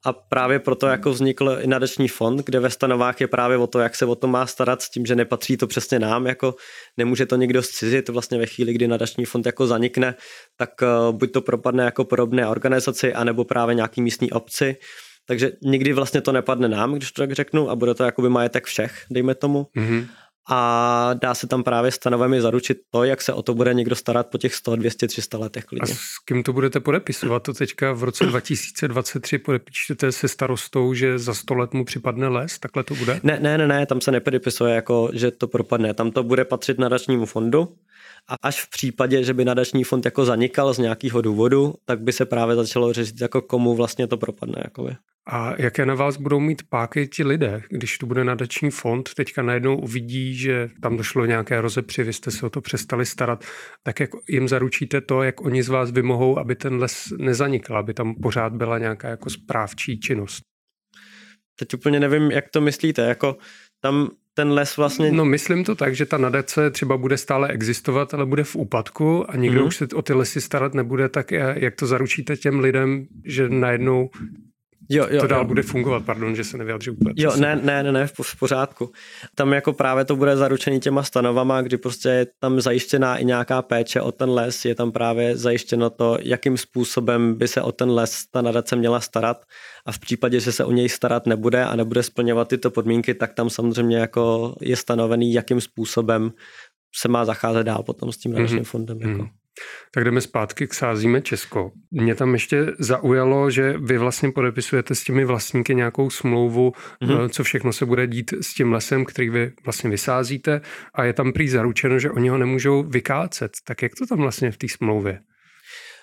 A 0.04 0.12
právě 0.12 0.58
proto 0.58 0.86
jako 0.86 1.10
vznikl 1.10 1.58
i 1.60 1.66
nadační 1.66 2.08
fond, 2.08 2.42
kde 2.44 2.60
ve 2.60 2.70
stanovách 2.70 3.20
je 3.20 3.26
právě 3.26 3.56
o 3.56 3.66
to, 3.66 3.78
jak 3.78 3.96
se 3.96 4.06
o 4.06 4.14
to 4.14 4.26
má 4.26 4.46
starat 4.46 4.82
s 4.82 4.90
tím, 4.90 5.06
že 5.06 5.14
nepatří 5.16 5.56
to 5.56 5.66
přesně 5.66 5.98
nám, 5.98 6.26
jako 6.26 6.54
nemůže 6.96 7.26
to 7.26 7.36
nikdo 7.36 7.62
zcizit 7.62 8.08
vlastně 8.08 8.38
ve 8.38 8.46
chvíli, 8.46 8.72
kdy 8.72 8.88
nadační 8.88 9.24
fond 9.24 9.46
jako 9.46 9.66
zanikne, 9.66 10.14
tak 10.56 10.70
uh, 10.82 11.16
buď 11.16 11.32
to 11.32 11.40
propadne 11.40 11.84
jako 11.84 12.04
podobné 12.04 12.48
organizaci, 12.48 13.14
anebo 13.14 13.44
právě 13.44 13.74
nějaký 13.74 14.02
místní 14.02 14.30
obci. 14.32 14.76
Takže 15.28 15.52
nikdy 15.62 15.92
vlastně 15.92 16.20
to 16.20 16.32
nepadne 16.32 16.68
nám, 16.68 16.94
když 16.94 17.12
to 17.12 17.22
tak 17.22 17.32
řeknu, 17.32 17.70
a 17.70 17.76
bude 17.76 17.94
to 17.94 18.04
jakoby 18.04 18.28
majetek 18.28 18.64
všech, 18.64 19.04
dejme 19.10 19.34
tomu. 19.34 19.66
Mm-hmm 19.76 20.06
a 20.48 21.10
dá 21.14 21.34
se 21.34 21.46
tam 21.46 21.62
právě 21.62 21.90
stanovami 21.90 22.40
zaručit 22.40 22.78
to, 22.90 23.04
jak 23.04 23.22
se 23.22 23.32
o 23.32 23.42
to 23.42 23.54
bude 23.54 23.74
někdo 23.74 23.96
starat 23.96 24.26
po 24.26 24.38
těch 24.38 24.54
100, 24.54 24.76
200, 24.76 25.08
300 25.08 25.38
letech 25.38 25.64
klidně. 25.64 25.92
A 25.92 25.96
s 25.96 26.18
kým 26.24 26.42
to 26.42 26.52
budete 26.52 26.80
podepisovat? 26.80 27.42
To 27.42 27.54
teďka 27.54 27.92
v 27.92 28.04
roce 28.04 28.26
2023 28.26 29.38
podepíšete 29.38 30.12
se 30.12 30.28
starostou, 30.28 30.94
že 30.94 31.18
za 31.18 31.34
100 31.34 31.54
let 31.54 31.74
mu 31.74 31.84
připadne 31.84 32.28
les? 32.28 32.58
Takhle 32.58 32.84
to 32.84 32.94
bude? 32.94 33.20
Ne, 33.22 33.38
ne, 33.40 33.58
ne, 33.58 33.66
ne 33.66 33.86
tam 33.86 34.00
se 34.00 34.10
nepodepisuje 34.10 34.74
jako, 34.74 35.10
že 35.12 35.30
to 35.30 35.48
propadne. 35.48 35.94
Tam 35.94 36.10
to 36.10 36.22
bude 36.22 36.44
patřit 36.44 36.78
nadačnímu 36.78 37.26
fondu 37.26 37.76
a 38.28 38.34
až 38.42 38.62
v 38.62 38.70
případě, 38.70 39.24
že 39.24 39.34
by 39.34 39.44
nadační 39.44 39.84
fond 39.84 40.04
jako 40.04 40.24
zanikal 40.24 40.74
z 40.74 40.78
nějakého 40.78 41.22
důvodu, 41.22 41.74
tak 41.84 42.00
by 42.00 42.12
se 42.12 42.26
právě 42.26 42.56
začalo 42.56 42.92
řešit, 42.92 43.20
jako 43.20 43.42
komu 43.42 43.74
vlastně 43.74 44.06
to 44.06 44.16
propadne. 44.16 44.62
Jakoby. 44.64 44.96
A 45.28 45.54
jaké 45.58 45.86
na 45.86 45.94
vás 45.94 46.16
budou 46.16 46.40
mít 46.40 46.62
páky 46.68 47.08
ti 47.08 47.24
lidé, 47.24 47.62
když 47.70 47.98
tu 47.98 48.06
bude 48.06 48.24
nadační 48.24 48.70
fond, 48.70 49.14
teďka 49.14 49.42
najednou 49.42 49.78
uvidí, 49.78 50.34
že 50.34 50.68
tam 50.82 50.96
došlo 50.96 51.24
nějaké 51.24 51.60
rozepři, 51.60 52.02
vy 52.02 52.12
jste 52.12 52.30
se 52.30 52.46
o 52.46 52.50
to 52.50 52.60
přestali 52.60 53.06
starat, 53.06 53.44
tak 53.82 54.00
jak 54.00 54.10
jim 54.28 54.48
zaručíte 54.48 55.00
to, 55.00 55.22
jak 55.22 55.40
oni 55.40 55.62
z 55.62 55.68
vás 55.68 55.90
vymohou, 55.90 56.38
aby 56.38 56.54
ten 56.54 56.78
les 56.78 57.12
nezanikl, 57.18 57.76
aby 57.76 57.94
tam 57.94 58.14
pořád 58.14 58.52
byla 58.52 58.78
nějaká 58.78 59.08
jako 59.08 59.30
správčí 59.30 60.00
činnost? 60.00 60.42
teď 61.56 61.74
úplně 61.74 62.00
nevím, 62.00 62.30
jak 62.30 62.48
to 62.50 62.60
myslíte, 62.60 63.02
jako 63.02 63.36
tam 63.80 64.10
ten 64.36 64.52
les 64.52 64.76
vlastně... 64.76 65.12
No 65.12 65.24
myslím 65.24 65.64
to 65.64 65.74
tak, 65.74 65.96
že 65.96 66.06
ta 66.06 66.18
nadace 66.18 66.70
třeba 66.70 66.96
bude 66.96 67.16
stále 67.16 67.48
existovat, 67.48 68.14
ale 68.14 68.26
bude 68.26 68.44
v 68.44 68.56
úpadku 68.56 69.30
a 69.30 69.36
nikdo 69.36 69.60
mm-hmm. 69.60 69.66
už 69.66 69.76
se 69.76 69.86
o 69.94 70.02
ty 70.02 70.12
lesy 70.12 70.40
starat 70.40 70.74
nebude, 70.74 71.08
tak 71.08 71.30
jak 71.54 71.74
to 71.74 71.86
zaručíte 71.86 72.36
těm 72.36 72.60
lidem, 72.60 73.06
že 73.24 73.48
najednou 73.48 74.10
jo, 74.88 75.06
jo, 75.10 75.20
to 75.20 75.26
dál 75.26 75.40
jo. 75.40 75.44
bude 75.44 75.62
fungovat, 75.62 76.04
pardon, 76.04 76.36
že 76.36 76.44
se 76.44 76.58
nevyjadřu 76.58 76.92
úplně. 76.92 77.14
Jo, 77.16 77.36
ne, 77.36 77.60
ne, 77.62 77.82
ne, 77.82 77.92
ne, 77.92 78.06
v, 78.06 78.12
v 78.22 78.38
pořádku. 78.38 78.92
Tam 79.34 79.52
jako 79.52 79.72
právě 79.72 80.04
to 80.04 80.16
bude 80.16 80.36
zaručený 80.36 80.80
těma 80.80 81.02
stanovama, 81.02 81.62
kdy 81.62 81.76
prostě 81.76 82.08
je 82.08 82.26
tam 82.38 82.60
zajištěná 82.60 83.16
i 83.16 83.24
nějaká 83.24 83.62
péče 83.62 84.00
o 84.00 84.12
ten 84.12 84.30
les, 84.30 84.64
je 84.64 84.74
tam 84.74 84.92
právě 84.92 85.36
zajištěno 85.36 85.90
to, 85.90 86.18
jakým 86.22 86.56
způsobem 86.56 87.34
by 87.34 87.48
se 87.48 87.62
o 87.62 87.72
ten 87.72 87.90
les 87.90 88.26
ta 88.30 88.42
nadace 88.42 88.76
měla 88.76 89.00
starat 89.00 89.44
a 89.86 89.92
v 89.92 89.98
případě, 89.98 90.40
že 90.40 90.52
se 90.52 90.64
o 90.64 90.72
něj 90.72 90.88
starat 90.88 91.26
nebude 91.26 91.64
a 91.64 91.76
nebude 91.76 92.02
splňovat 92.02 92.48
tyto 92.48 92.70
podmínky, 92.70 93.14
tak 93.14 93.34
tam 93.34 93.50
samozřejmě 93.50 93.96
jako 93.96 94.54
je 94.60 94.76
stanovený, 94.76 95.32
jakým 95.32 95.60
způsobem 95.60 96.32
se 96.96 97.08
má 97.08 97.24
zacházet 97.24 97.66
dál 97.66 97.82
potom 97.82 98.12
s 98.12 98.16
tím 98.16 98.32
nadačním 98.32 98.60
mm-hmm. 98.60 98.64
fondem. 98.64 99.00
Jako. 99.00 99.22
Mm-hmm. 99.22 99.45
Tak 99.94 100.04
jdeme 100.04 100.20
zpátky 100.20 100.66
k 100.66 100.74
Sázíme 100.74 101.22
Česko. 101.22 101.70
Mě 101.90 102.14
tam 102.14 102.32
ještě 102.32 102.66
zaujalo, 102.78 103.50
že 103.50 103.74
vy 103.78 103.98
vlastně 103.98 104.32
podepisujete 104.32 104.94
s 104.94 105.04
těmi 105.04 105.24
vlastníky 105.24 105.74
nějakou 105.74 106.10
smlouvu, 106.10 106.72
mm-hmm. 107.02 107.28
co 107.28 107.44
všechno 107.44 107.72
se 107.72 107.86
bude 107.86 108.06
dít 108.06 108.34
s 108.40 108.54
tím 108.54 108.72
lesem, 108.72 109.04
který 109.04 109.30
vy 109.30 109.52
vlastně 109.64 109.90
vysázíte 109.90 110.60
a 110.94 111.04
je 111.04 111.12
tam 111.12 111.32
prý 111.32 111.48
zaručeno, 111.48 111.98
že 111.98 112.10
oni 112.10 112.28
ho 112.28 112.38
nemůžou 112.38 112.82
vykácet. 112.82 113.52
Tak 113.66 113.82
jak 113.82 113.92
to 113.98 114.06
tam 114.06 114.18
vlastně 114.18 114.50
v 114.50 114.56
té 114.56 114.68
smlouvě? 114.68 115.20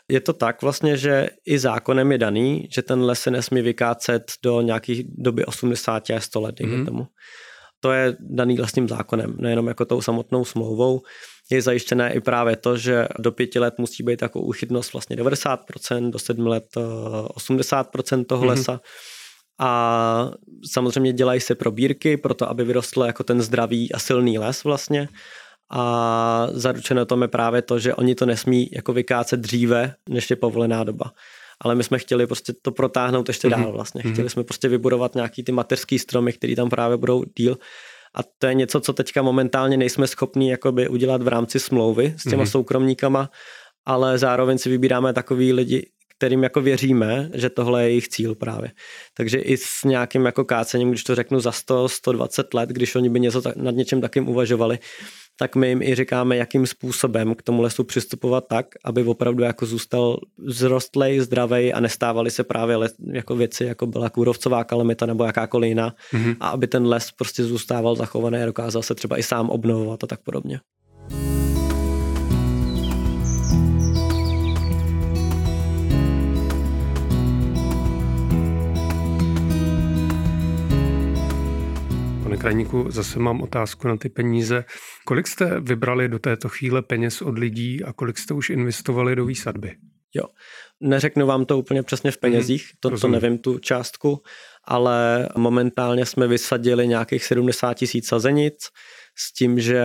Je 0.09 0.21
to 0.21 0.33
tak 0.33 0.61
vlastně, 0.61 0.97
že 0.97 1.29
i 1.45 1.59
zákonem 1.59 2.11
je 2.11 2.17
daný, 2.17 2.67
že 2.75 2.81
ten 2.81 3.01
les 3.01 3.21
se 3.21 3.31
nesmí 3.31 3.61
vykácet 3.61 4.23
do 4.43 4.61
nějakých 4.61 5.03
doby 5.17 5.45
80 5.45 6.09
až 6.09 6.23
100 6.23 6.41
let, 6.41 6.59
mm-hmm. 6.59 6.85
tomu. 6.85 7.07
To 7.83 7.91
je 7.91 8.15
daný 8.19 8.57
vlastním 8.57 8.87
zákonem, 8.89 9.35
nejenom 9.39 9.67
jako 9.67 9.85
tou 9.85 10.01
samotnou 10.01 10.45
smlouvou 10.45 11.01
je 11.51 11.61
zajištěné 11.61 12.13
i 12.13 12.21
právě 12.21 12.55
to, 12.55 12.77
že 12.77 13.07
do 13.19 13.31
pěti 13.31 13.59
let 13.59 13.73
musí 13.77 14.03
být 14.03 14.21
jako 14.21 14.41
úchytnost 14.41 14.93
vlastně 14.93 15.15
90%, 15.15 16.09
do 16.09 16.19
sedmi 16.19 16.49
let 16.49 16.65
80% 16.75 18.21
eh, 18.21 18.25
toho 18.25 18.43
mm-hmm. 18.43 18.47
lesa. 18.47 18.81
A 19.59 20.31
samozřejmě 20.71 21.13
dělají 21.13 21.39
se 21.39 21.55
probírky 21.55 22.17
pro 22.17 22.33
to, 22.33 22.49
aby 22.49 22.63
vyrostl 22.63 23.01
jako 23.01 23.23
ten 23.23 23.41
zdravý 23.41 23.93
a 23.93 23.99
silný 23.99 24.37
les 24.37 24.63
vlastně. 24.63 25.09
A 25.71 26.47
zaručeno 26.51 27.05
tom 27.05 27.21
je 27.21 27.27
právě 27.27 27.61
to, 27.61 27.79
že 27.79 27.95
oni 27.95 28.15
to 28.15 28.25
nesmí 28.25 28.69
jako 28.71 28.93
vykácet 28.93 29.39
dříve, 29.39 29.95
než 30.09 30.29
je 30.29 30.35
povolená 30.35 30.83
doba. 30.83 31.11
Ale 31.63 31.75
my 31.75 31.83
jsme 31.83 31.99
chtěli 31.99 32.27
prostě 32.27 32.53
to 32.61 32.71
protáhnout 32.71 33.27
ještě 33.27 33.49
dál 33.49 33.71
vlastně. 33.71 34.01
Mhm. 34.05 34.13
Chtěli 34.13 34.29
jsme 34.29 34.43
prostě 34.43 34.67
vybudovat 34.67 35.15
nějaký 35.15 35.43
ty 35.43 35.51
mateřský 35.51 35.99
stromy, 35.99 36.33
které 36.33 36.55
tam 36.55 36.69
právě 36.69 36.97
budou 36.97 37.23
díl 37.37 37.57
a 38.15 38.19
to 38.37 38.47
je 38.47 38.53
něco, 38.53 38.79
co 38.79 38.93
teďka 38.93 39.21
momentálně 39.21 39.77
nejsme 39.77 40.07
schopni 40.07 40.51
jakoby 40.51 40.87
udělat 40.87 41.23
v 41.23 41.27
rámci 41.27 41.59
smlouvy 41.59 42.13
s 42.17 42.23
těma 42.23 42.43
mm-hmm. 42.43 42.51
soukromníkama, 42.51 43.29
ale 43.85 44.17
zároveň 44.17 44.57
si 44.57 44.69
vybíráme 44.69 45.13
takový 45.13 45.53
lidi, 45.53 45.89
kterým 46.17 46.43
jako 46.43 46.61
věříme, 46.61 47.29
že 47.33 47.49
tohle 47.49 47.83
je 47.83 47.89
jejich 47.89 48.07
cíl 48.07 48.35
právě. 48.35 48.71
Takže 49.17 49.39
i 49.39 49.57
s 49.57 49.83
nějakým 49.85 50.25
jako 50.25 50.45
kácením, 50.45 50.89
když 50.89 51.03
to 51.03 51.15
řeknu 51.15 51.39
za 51.39 51.51
100, 51.51 51.89
120 51.89 52.53
let, 52.53 52.69
když 52.69 52.95
oni 52.95 53.09
by 53.09 53.19
něco 53.19 53.41
tak, 53.41 53.55
nad 53.55 53.75
něčem 53.75 54.01
takým 54.01 54.29
uvažovali, 54.29 54.79
tak 55.37 55.55
my 55.55 55.67
jim 55.69 55.81
i 55.81 55.95
říkáme, 55.95 56.37
jakým 56.37 56.67
způsobem 56.67 57.35
k 57.35 57.41
tomu 57.41 57.61
lesu 57.61 57.83
přistupovat 57.83 58.47
tak, 58.47 58.65
aby 58.85 59.03
opravdu 59.03 59.43
jako 59.43 59.65
zůstal 59.65 60.17
zrostlej, 60.47 61.19
zdravej 61.19 61.73
a 61.75 61.79
nestávaly 61.79 62.31
se 62.31 62.43
právě 62.43 62.75
les, 62.75 62.95
jako 63.13 63.35
věci, 63.35 63.63
jako 63.65 63.87
byla 63.87 64.09
kůrovcová 64.09 64.63
kalamita 64.63 65.05
nebo 65.05 65.23
jakákoliv 65.23 65.69
jiná 65.69 65.95
mm-hmm. 66.13 66.35
a 66.39 66.49
aby 66.49 66.67
ten 66.67 66.87
les 66.87 67.11
prostě 67.11 67.43
zůstával 67.43 67.95
zachovaný 67.95 68.37
a 68.37 68.45
dokázal 68.45 68.81
se 68.81 68.95
třeba 68.95 69.17
i 69.17 69.23
sám 69.23 69.49
obnovovat 69.49 70.03
a 70.03 70.07
tak 70.07 70.19
podobně. 70.21 70.59
Kraníku, 82.43 82.85
zase 82.91 83.19
mám 83.19 83.41
otázku 83.41 83.87
na 83.87 83.97
ty 83.97 84.09
peníze. 84.09 84.65
Kolik 85.05 85.27
jste 85.27 85.59
vybrali 85.59 86.09
do 86.09 86.19
této 86.19 86.49
chvíle 86.49 86.81
peněz 86.81 87.21
od 87.21 87.37
lidí 87.37 87.83
a 87.83 87.93
kolik 87.93 88.17
jste 88.17 88.33
už 88.33 88.49
investovali 88.49 89.15
do 89.15 89.25
výsadby? 89.25 89.75
Jo, 90.15 90.23
neřeknu 90.81 91.25
vám 91.25 91.45
to 91.45 91.57
úplně 91.57 91.83
přesně 91.83 92.11
v 92.11 92.17
penězích, 92.17 92.63
mm, 92.63 92.77
to, 92.79 92.99
to 92.99 93.07
nevím 93.07 93.37
tu 93.37 93.59
částku, 93.59 94.21
ale 94.63 95.29
momentálně 95.37 96.05
jsme 96.05 96.27
vysadili 96.27 96.87
nějakých 96.87 97.25
70 97.25 97.73
tisíc 97.73 98.07
sazenic 98.07 98.55
s 99.17 99.33
tím, 99.33 99.59
že 99.59 99.83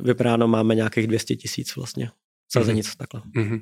vybráno 0.00 0.48
máme 0.48 0.74
nějakých 0.74 1.06
200 1.06 1.36
tisíc 1.36 1.76
vlastně 1.76 2.10
sazenic 2.52 2.86
mm. 2.86 2.92
takhle. 2.98 3.20
Mm-hmm. 3.36 3.60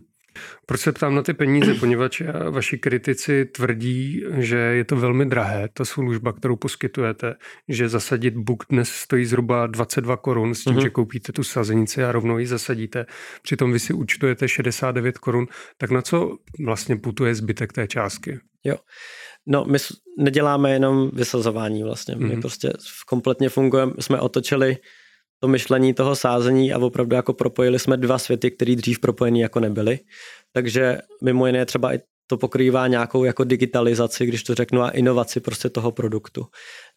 Proč 0.67 0.81
se 0.81 0.93
ptám 0.93 1.15
na 1.15 1.23
ty 1.23 1.35
peníze? 1.35 1.75
Poněvadž 1.81 2.23
vaši 2.51 2.79
kritici 2.79 3.45
tvrdí, 3.45 4.25
že 4.39 4.57
je 4.57 4.85
to 4.85 4.97
velmi 4.97 5.27
drahé, 5.27 5.69
ta 5.73 5.85
služba, 5.85 6.33
kterou 6.33 6.57
poskytujete, 6.57 7.35
že 7.69 7.89
zasadit 7.89 8.35
buk 8.37 8.65
dnes 8.71 8.89
stojí 8.89 9.25
zhruba 9.25 9.67
22 9.67 10.17
korun 10.17 10.55
s 10.55 10.65
tím, 10.65 10.77
mm-hmm. 10.77 10.83
že 10.83 10.91
koupíte 10.91 11.33
tu 11.33 11.45
sazenici 11.45 12.05
a 12.05 12.13
rovnou 12.13 12.39
ji 12.39 12.47
zasadíte. 12.47 13.07
Přitom 13.43 13.73
vy 13.73 13.79
si 13.79 13.93
účtujete 13.93 14.49
69 14.49 15.19
korun. 15.19 15.47
Tak 15.79 15.91
na 15.91 16.03
co 16.03 16.39
vlastně 16.65 16.97
putuje 16.97 17.35
zbytek 17.35 17.73
té 17.73 17.87
částky? 17.87 18.39
Jo. 18.65 18.77
No, 19.47 19.65
my 19.65 19.79
neděláme 20.19 20.73
jenom 20.73 21.11
vysazování 21.13 21.83
vlastně. 21.83 22.17
My 22.17 22.25
mm-hmm. 22.25 22.41
prostě 22.41 22.73
kompletně 23.07 23.49
fungujeme, 23.49 23.93
jsme 24.01 24.21
otočili 24.21 24.77
to 25.40 25.49
myšlení 25.49 25.94
toho 25.94 26.16
sázení 26.16 26.73
a 26.73 26.78
opravdu 26.78 27.16
jako 27.16 27.32
propojili 27.32 27.78
jsme 27.78 27.97
dva 27.97 28.18
světy, 28.18 28.50
které 28.50 28.76
dřív 28.76 28.99
propojení 28.99 29.40
jako 29.40 29.61
nebyly. 29.61 29.99
Takže 30.52 30.99
mimo 31.23 31.47
jiné 31.47 31.66
třeba 31.66 31.94
i 31.94 32.00
to 32.26 32.37
pokrývá 32.37 32.87
nějakou 32.87 33.25
jako 33.25 33.44
digitalizaci, 33.44 34.26
když 34.26 34.42
to 34.42 34.54
řeknu, 34.54 34.82
a 34.82 34.90
inovaci 34.90 35.40
prostě 35.40 35.68
toho 35.68 35.92
produktu. 35.92 36.47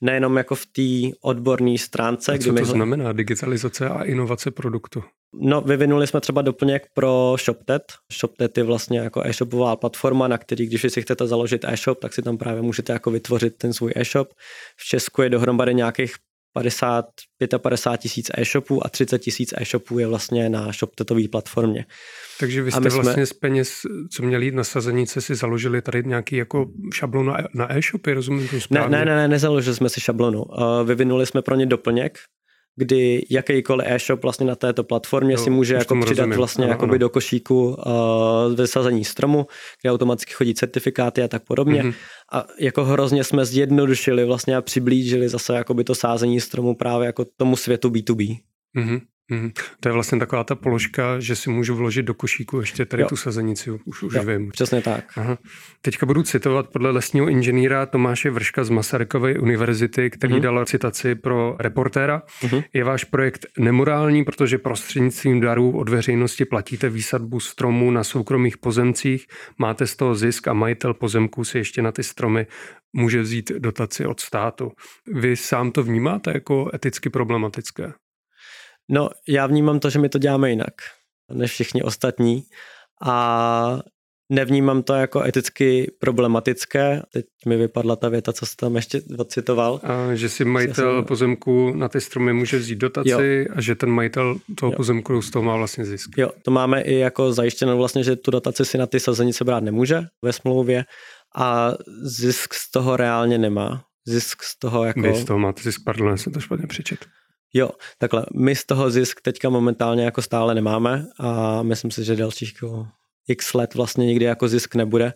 Nejenom 0.02 0.38
jako 0.38 0.56
v 0.56 0.66
té 0.66 1.18
odborné 1.22 1.78
stránce. 1.78 2.32
A 2.32 2.38
co 2.38 2.52
kdy 2.52 2.62
to 2.62 2.66
my... 2.66 2.66
znamená 2.66 3.14
digitalizace 3.14 3.90
a 3.90 4.04
inovace 4.04 4.52
produktu? 4.52 5.04
No, 5.42 5.62
vyvinuli 5.62 6.08
jsme 6.08 6.22
třeba 6.22 6.42
doplněk 6.42 6.84
pro 6.94 7.36
ShopTet. 7.40 7.84
ShopTet 8.20 8.58
je 8.58 8.64
vlastně 8.64 9.00
jako 9.00 9.22
e-shopová 9.26 9.76
platforma, 9.76 10.28
na 10.28 10.38
který, 10.38 10.66
když 10.66 10.86
si 10.90 11.02
chcete 11.02 11.28
založit 11.28 11.66
e-shop, 11.66 12.00
tak 12.00 12.14
si 12.14 12.22
tam 12.22 12.38
právě 12.38 12.62
můžete 12.62 12.94
jako 12.94 13.12
vytvořit 13.12 13.58
ten 13.58 13.74
svůj 13.74 13.92
e-shop. 13.96 14.28
V 14.78 14.88
Česku 14.88 15.22
je 15.22 15.30
dohromady 15.30 15.74
nějakých 15.74 16.14
50, 16.54 17.06
55 17.58 18.02
tisíc 18.02 18.32
e-shopů 18.38 18.86
a 18.86 18.90
30 18.90 19.20
tisíc 19.20 19.54
e-shopů 19.58 20.00
je 20.00 20.08
vlastně 20.08 20.50
na 20.50 20.72
ShopTetové 20.72 21.28
platformě. 21.32 21.86
Takže 22.40 22.62
vy 22.62 22.72
jste 22.72 22.90
vlastně 22.90 23.14
jsme... 23.14 23.26
z 23.26 23.34
peněz, 23.34 23.74
co 24.12 24.24
měli 24.24 24.46
jít 24.46 24.56
na 24.56 24.64
sazenice, 24.64 25.22
si 25.22 25.36
založili 25.36 25.82
tady 25.82 26.04
nějaký 26.04 26.36
jako 26.36 26.66
šablon 26.94 27.26
na, 27.26 27.38
na 27.54 27.78
e-shopy, 27.78 28.14
rozumím 28.14 28.48
to 28.48 28.62
správně? 28.62 28.98
Ne, 28.98 29.06
ne, 29.06 29.16
ne, 29.16 29.28
nezaložili 29.28 29.76
jsme 29.76 29.90
si 29.90 30.02
šablonu. 30.02 30.44
Vyvinuli 30.84 31.26
jsme 31.26 31.42
pro 31.42 31.56
ně 31.56 31.66
doplněk, 31.66 32.20
kdy 32.76 33.26
jakýkoliv 33.30 33.88
e-shop 33.90 34.24
vlastně 34.24 34.46
na 34.46 34.56
této 34.56 34.84
platformě 34.84 35.34
jo, 35.34 35.38
si 35.38 35.50
může 35.50 35.74
jako 35.74 35.96
přidat 36.02 36.24
rozumím. 36.24 36.38
vlastně 36.38 36.66
ano, 36.66 36.82
ano. 36.82 36.98
do 36.98 37.10
košíku 37.10 37.66
uh, 37.68 38.56
vysazení 38.56 39.06
stromu, 39.06 39.48
kde 39.82 39.92
automaticky 39.92 40.34
chodí 40.34 40.54
certifikáty 40.54 41.24
a 41.24 41.28
tak 41.28 41.44
podobně. 41.44 41.84
Mm-hmm. 41.84 41.94
A 42.32 42.46
jako 42.60 42.86
hrozně 42.86 43.24
jsme 43.24 43.46
zjednodušili 43.46 44.26
vlastně 44.26 44.56
a 44.56 44.62
přiblížili 44.62 45.30
zase 45.30 45.56
jakoby 45.56 45.84
to 45.84 45.96
sázení 45.96 46.42
stromu 46.42 46.76
právě 46.76 47.06
jako 47.06 47.26
tomu 47.38 47.56
světu 47.56 47.90
B2B. 47.90 48.38
Mm-hmm. 48.78 49.02
Mm, 49.32 49.52
to 49.80 49.90
je 49.90 49.94
vlastně 49.94 50.20
taková 50.20 50.44
ta 50.44 50.56
položka, 50.56 51.20
že 51.20 51.36
si 51.36 51.50
můžu 51.50 51.76
vložit 51.76 52.06
do 52.06 52.14
košíku 52.14 52.60
ještě 52.60 52.86
tady 52.86 53.04
jo. 53.04 53.10
tu 53.10 53.16
sazenici, 53.16 53.72
už, 53.72 54.04
už 54.04 54.14
jo, 54.14 54.24
vím. 54.24 54.52
Přesně 54.52 54.82
tak. 54.82 55.06
Aha. 55.18 55.38
Teďka 55.82 56.06
budu 56.06 56.24
citovat 56.24 56.68
podle 56.68 56.92
lesního 56.92 57.30
inženýra 57.30 57.86
Tomáše 57.86 58.30
Vrška 58.30 58.64
z 58.64 58.70
Masarykovy 58.70 59.40
univerzity, 59.40 60.10
který 60.10 60.34
mm. 60.34 60.42
dal 60.42 60.66
citaci 60.66 61.16
pro 61.16 61.56
reportéra. 61.60 62.22
Mm. 62.52 62.62
Je 62.74 62.84
váš 62.84 63.04
projekt 63.04 63.46
nemorální, 63.60 64.24
protože 64.24 64.58
prostřednictvím 64.58 65.40
darů 65.40 65.78
od 65.78 65.90
veřejnosti 65.90 66.46
platíte 66.46 66.90
výsadbu 66.90 67.40
stromů 67.40 67.92
na 67.92 68.04
soukromých 68.04 68.58
pozemcích, 68.58 69.26
máte 69.58 69.88
z 69.88 69.96
toho 69.96 70.16
zisk 70.16 70.48
a 70.48 70.54
majitel 70.54 70.94
pozemků 70.94 71.44
si 71.44 71.58
ještě 71.58 71.82
na 71.82 71.92
ty 71.92 72.04
stromy 72.04 72.48
může 72.94 73.22
vzít 73.22 73.52
dotaci 73.52 74.06
od 74.06 74.20
státu. 74.20 74.72
Vy 75.14 75.36
sám 75.36 75.72
to 75.72 75.84
vnímáte 75.84 76.32
jako 76.34 76.70
eticky 76.74 77.10
problematické? 77.10 77.94
No, 78.92 79.10
já 79.28 79.48
vnímám 79.48 79.80
to, 79.80 79.90
že 79.90 80.00
my 80.00 80.10
to 80.10 80.18
děláme 80.18 80.50
jinak 80.50 80.74
než 81.32 81.52
všichni 81.52 81.84
ostatní 81.84 82.44
a 83.06 83.80
nevnímám 84.30 84.84
to 84.84 84.94
jako 84.94 85.24
eticky 85.24 85.92
problematické. 86.00 87.02
Teď 87.14 87.26
mi 87.48 87.58
vypadla 87.58 87.96
ta 87.96 88.10
věta, 88.10 88.34
co 88.34 88.46
jsi 88.46 88.56
tam 88.56 88.76
ještě 88.76 89.02
odcitoval. 89.18 89.80
A 89.84 90.16
že 90.16 90.30
si 90.30 90.46
majitel 90.46 90.98
jsem... 90.98 91.06
pozemku 91.06 91.74
na 91.76 91.90
ty 91.90 92.02
stromy 92.02 92.34
může 92.34 92.58
vzít 92.58 92.76
dotaci 92.76 93.46
jo. 93.50 93.56
a 93.56 93.62
že 93.62 93.76
ten 93.76 93.90
majitel 93.90 94.36
toho 94.56 94.72
jo. 94.72 94.78
pozemku 94.78 95.22
z 95.22 95.32
toho 95.32 95.44
má 95.44 95.56
vlastně 95.56 95.86
zisk. 95.86 96.10
Jo, 96.18 96.32
to 96.42 96.52
máme 96.52 96.82
i 96.82 96.96
jako 96.96 97.34
zajištěno 97.34 97.78
vlastně, 97.78 98.04
že 98.04 98.16
tu 98.16 98.32
dotaci 98.32 98.66
si 98.66 98.78
na 98.78 98.88
ty 98.88 99.00
sazenice 99.00 99.44
brát 99.44 99.64
nemůže 99.64 100.02
ve 100.22 100.34
smlouvě 100.34 100.86
a 101.36 101.72
zisk 102.04 102.54
z 102.54 102.72
toho 102.72 102.98
reálně 102.98 103.38
nemá 103.38 103.84
zisk 104.08 104.44
z 104.44 104.60
toho 104.60 104.86
jako... 104.86 105.02
Vy 105.02 105.16
z 105.16 105.26
toho 105.26 105.40
máte 105.40 105.62
zisk, 105.64 105.82
pardon, 105.86 106.08
já 106.08 106.18
jsem 106.18 106.34
to 106.34 106.40
špatně 106.40 106.68
přečet. 106.68 107.06
Jo, 107.54 107.70
takhle, 107.98 108.26
my 108.36 108.56
z 108.56 108.66
toho 108.66 108.90
zisk 108.90 109.22
teďka 109.22 109.50
momentálně 109.50 110.04
jako 110.04 110.22
stále 110.22 110.56
nemáme 110.56 111.06
a 111.20 111.64
myslím 111.64 111.92
si, 111.92 112.04
že 112.04 112.16
dalších 112.16 112.54
jako 112.64 112.88
x 113.28 113.54
let 113.54 113.76
vlastně 113.76 114.06
nikdy 114.06 114.26
jako 114.26 114.48
zisk 114.48 114.76
nebude. 114.76 115.14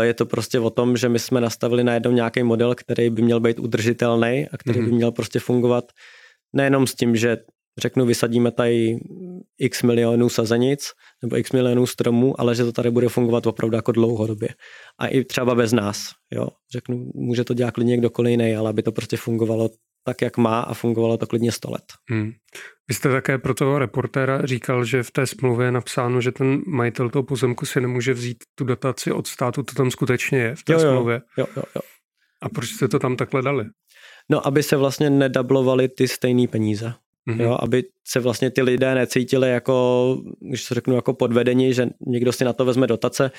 Je 0.00 0.14
to 0.14 0.26
prostě 0.26 0.60
o 0.60 0.70
tom, 0.70 0.96
že 0.96 1.08
my 1.08 1.18
jsme 1.18 1.40
nastavili 1.40 1.84
najednou 1.84 2.12
nějaký 2.12 2.42
model, 2.42 2.74
který 2.74 3.10
by 3.10 3.22
měl 3.22 3.40
být 3.40 3.58
udržitelný 3.58 4.46
a 4.52 4.58
který 4.58 4.80
mm-hmm. 4.80 4.84
by 4.84 4.92
měl 4.92 5.12
prostě 5.12 5.40
fungovat 5.40 5.84
nejenom 6.52 6.86
s 6.86 6.94
tím, 6.94 7.16
že 7.16 7.36
řeknu, 7.78 8.06
vysadíme 8.06 8.50
tady 8.50 8.98
x 9.58 9.82
milionů 9.82 10.28
sazenic 10.28 10.90
nebo 11.22 11.36
x 11.36 11.52
milionů 11.52 11.86
stromů, 11.86 12.40
ale 12.40 12.54
že 12.54 12.64
to 12.64 12.72
tady 12.72 12.90
bude 12.90 13.08
fungovat 13.08 13.46
opravdu 13.46 13.76
jako 13.76 13.92
dlouhodobě. 13.92 14.48
A 14.98 15.06
i 15.06 15.24
třeba 15.24 15.54
bez 15.54 15.72
nás. 15.72 16.10
Jo? 16.32 16.48
Řeknu, 16.72 17.10
může 17.14 17.44
to 17.44 17.54
dělat 17.54 17.70
klidně 17.70 17.96
kdokoliv 17.96 18.30
jiný, 18.30 18.56
ale 18.56 18.70
aby 18.70 18.82
to 18.82 18.92
prostě 18.92 19.16
fungovalo 19.16 19.70
tak, 20.08 20.22
jak 20.22 20.36
má 20.36 20.60
a 20.60 20.74
fungovalo 20.74 21.16
to 21.16 21.26
klidně 21.26 21.52
100 21.52 21.70
let. 21.70 21.84
Hmm. 22.10 22.32
Vy 22.88 22.94
jste 22.94 23.08
také 23.08 23.38
pro 23.38 23.54
toho 23.54 23.78
reportéra 23.78 24.46
říkal, 24.46 24.84
že 24.84 25.02
v 25.02 25.10
té 25.10 25.26
smlouvě 25.26 25.66
je 25.66 25.72
napsáno, 25.72 26.20
že 26.20 26.32
ten 26.32 26.62
majitel 26.66 27.10
toho 27.10 27.22
pozemku 27.22 27.66
si 27.66 27.80
nemůže 27.80 28.12
vzít 28.12 28.44
tu 28.54 28.64
dotaci 28.64 29.12
od 29.12 29.26
státu, 29.26 29.62
to 29.62 29.74
tam 29.74 29.90
skutečně 29.90 30.38
je 30.38 30.54
v 30.54 30.62
té 30.64 30.72
jo, 30.72 30.78
jo, 30.78 30.90
smlouvě. 30.90 31.20
Jo, 31.38 31.46
jo, 31.56 31.62
jo. 31.76 31.82
A 32.42 32.48
proč 32.48 32.68
jste 32.68 32.88
to 32.88 32.98
tam 32.98 33.16
takhle 33.16 33.42
dali? 33.42 33.64
No, 34.30 34.46
aby 34.46 34.62
se 34.62 34.76
vlastně 34.76 35.10
nedablovaly 35.10 35.88
ty 35.88 36.08
stejné 36.08 36.48
peníze. 36.48 36.94
Mm-hmm. 37.30 37.40
Jo, 37.40 37.58
aby 37.62 37.84
se 38.06 38.20
vlastně 38.20 38.50
ty 38.50 38.62
lidé 38.62 38.94
necítili 38.94 39.50
jako, 39.50 40.16
když 40.40 40.68
to 40.68 40.74
řeknu, 40.74 40.94
jako 40.94 41.14
podvedení, 41.14 41.74
že 41.74 41.86
někdo 42.06 42.32
si 42.32 42.44
na 42.44 42.52
to 42.52 42.64
vezme 42.64 42.86
dotace, 42.86 43.30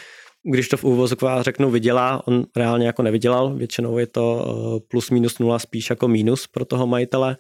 když 0.43 0.69
to 0.69 0.77
v 0.77 0.83
úvozovkách 0.83 1.43
řeknu 1.43 1.71
vydělá, 1.71 2.27
on 2.27 2.45
reálně 2.55 2.87
jako 2.87 3.03
nevydělal, 3.03 3.55
většinou 3.55 3.97
je 3.97 4.07
to 4.07 4.45
eh, 4.45 4.85
plus 4.87 5.09
minus 5.09 5.39
nula 5.39 5.59
spíš 5.59 5.89
jako 5.89 6.07
minus 6.07 6.47
pro 6.47 6.65
toho 6.65 6.87
majitele. 6.87 7.37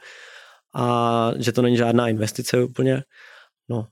A 0.75 1.31
že 1.37 1.51
to 1.51 1.61
není 1.61 1.77
žádná 1.77 2.07
investice 2.09 2.63
úplně. 2.63 3.03
No, 3.69 3.87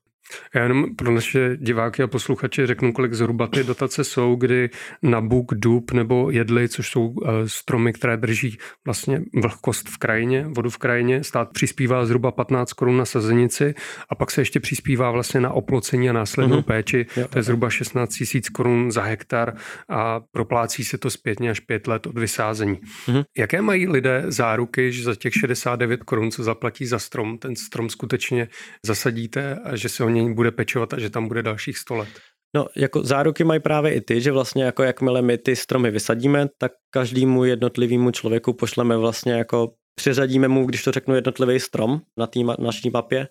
já 0.55 0.63
jenom 0.63 0.95
pro 0.95 1.11
naše 1.11 1.57
diváky 1.57 2.03
a 2.03 2.07
posluchače 2.07 2.67
řeknu, 2.67 2.93
kolik 2.93 3.13
zhruba 3.13 3.47
ty 3.47 3.63
dotace 3.63 4.03
jsou, 4.03 4.35
kdy 4.35 4.69
na 5.01 5.21
buk, 5.21 5.53
dub 5.53 5.91
nebo 5.91 6.31
jedly, 6.31 6.69
což 6.69 6.89
jsou 6.89 7.15
eh, 7.25 7.29
stromy, 7.45 7.93
které 7.93 8.17
drží 8.17 8.57
vlastně 8.85 9.21
vlhkost 9.41 9.89
v 9.89 9.97
krajině, 9.97 10.45
vodu 10.47 10.69
v 10.69 10.77
krajině, 10.77 11.23
stát 11.23 11.49
přispívá 11.53 12.05
zhruba 12.05 12.31
15 12.31 12.73
korun 12.73 12.97
na 12.97 13.05
sazenici 13.05 13.73
a 14.09 14.15
pak 14.15 14.31
se 14.31 14.41
ještě 14.41 14.59
přispívá 14.59 15.11
vlastně 15.11 15.41
na 15.41 15.51
oplocení 15.51 16.09
a 16.09 16.13
následnou 16.13 16.57
mm-hmm. 16.57 16.63
péči, 16.63 17.05
jo, 17.17 17.27
to 17.27 17.39
je 17.39 17.43
zhruba 17.43 17.69
16 17.69 18.15
tisíc 18.15 18.49
korun 18.49 18.91
za 18.91 19.01
hektar 19.01 19.53
a 19.89 20.19
proplácí 20.31 20.83
se 20.83 20.97
to 20.97 21.09
zpětně 21.09 21.49
až 21.49 21.59
5 21.59 21.87
let 21.87 22.07
od 22.07 22.17
vysázení. 22.17 22.79
Mm-hmm. 23.07 23.23
Jaké 23.37 23.61
mají 23.61 23.87
lidé 23.87 24.23
záruky, 24.27 24.91
že 24.91 25.03
za 25.03 25.15
těch 25.15 25.33
69 25.33 26.03
korun, 26.03 26.31
co 26.31 26.43
zaplatí 26.43 26.85
za 26.85 26.99
strom, 26.99 27.37
ten 27.37 27.55
strom 27.55 27.89
skutečně 27.89 28.47
zasadíte 28.85 29.59
a 29.63 29.75
že 29.75 29.89
se 29.89 30.03
o 30.03 30.09
něj 30.17 30.33
bude 30.33 30.51
pečovat 30.51 30.93
a 30.93 30.99
že 30.99 31.09
tam 31.09 31.27
bude 31.27 31.43
dalších 31.43 31.77
100 31.77 31.95
let. 31.95 32.09
No, 32.55 32.67
jako 32.75 33.03
záruky 33.03 33.43
mají 33.43 33.59
právě 33.59 33.93
i 33.93 34.01
ty, 34.01 34.21
že 34.21 34.31
vlastně 34.31 34.63
jako 34.63 34.83
jakmile 34.83 35.21
my 35.21 35.37
ty 35.37 35.55
stromy 35.55 35.91
vysadíme, 35.91 36.47
tak 36.57 36.71
každému 36.89 37.45
jednotlivému 37.45 38.11
člověku 38.11 38.53
pošleme 38.53 38.97
vlastně 38.97 39.33
jako 39.33 39.73
přiřadíme 39.95 40.47
mu, 40.47 40.65
když 40.65 40.83
to 40.83 40.91
řeknu, 40.91 41.15
jednotlivý 41.15 41.59
strom 41.59 42.01
na 42.17 42.27
té 42.27 42.39
naší 42.59 42.89
mapě, 42.89 43.27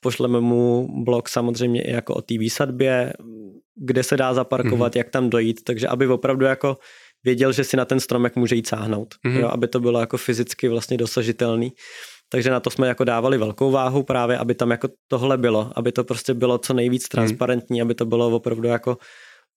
pošleme 0.00 0.40
mu 0.40 0.88
blok 1.04 1.28
samozřejmě 1.28 1.82
i 1.82 1.92
jako 1.92 2.14
o 2.14 2.22
té 2.22 2.38
výsadbě, 2.38 3.12
kde 3.76 4.02
se 4.02 4.16
dá 4.16 4.34
zaparkovat, 4.34 4.92
mm-hmm. 4.92 4.98
jak 4.98 5.10
tam 5.10 5.30
dojít, 5.30 5.60
takže 5.64 5.88
aby 5.88 6.06
opravdu 6.06 6.44
jako 6.44 6.76
věděl, 7.24 7.52
že 7.52 7.64
si 7.64 7.76
na 7.76 7.84
ten 7.84 8.00
stromek 8.00 8.36
může 8.36 8.54
jít 8.54 8.66
sáhnout, 8.66 9.14
mm-hmm. 9.26 9.40
jo, 9.40 9.48
aby 9.48 9.68
to 9.68 9.80
bylo 9.80 10.00
jako 10.00 10.16
fyzicky 10.16 10.68
vlastně 10.68 10.96
dosažitelný. 10.96 11.72
Takže 12.28 12.50
na 12.50 12.60
to 12.60 12.70
jsme 12.70 12.88
jako 12.88 13.04
dávali 13.04 13.38
velkou 13.38 13.70
váhu 13.70 14.02
právě, 14.02 14.38
aby 14.38 14.54
tam 14.54 14.70
jako 14.70 14.88
tohle 15.08 15.38
bylo, 15.38 15.72
aby 15.76 15.92
to 15.92 16.04
prostě 16.04 16.34
bylo 16.34 16.58
co 16.58 16.74
nejvíc 16.74 17.02
hmm. 17.02 17.08
transparentní, 17.08 17.82
aby 17.82 17.94
to 17.94 18.06
bylo 18.06 18.30
opravdu 18.30 18.68
jako 18.68 18.96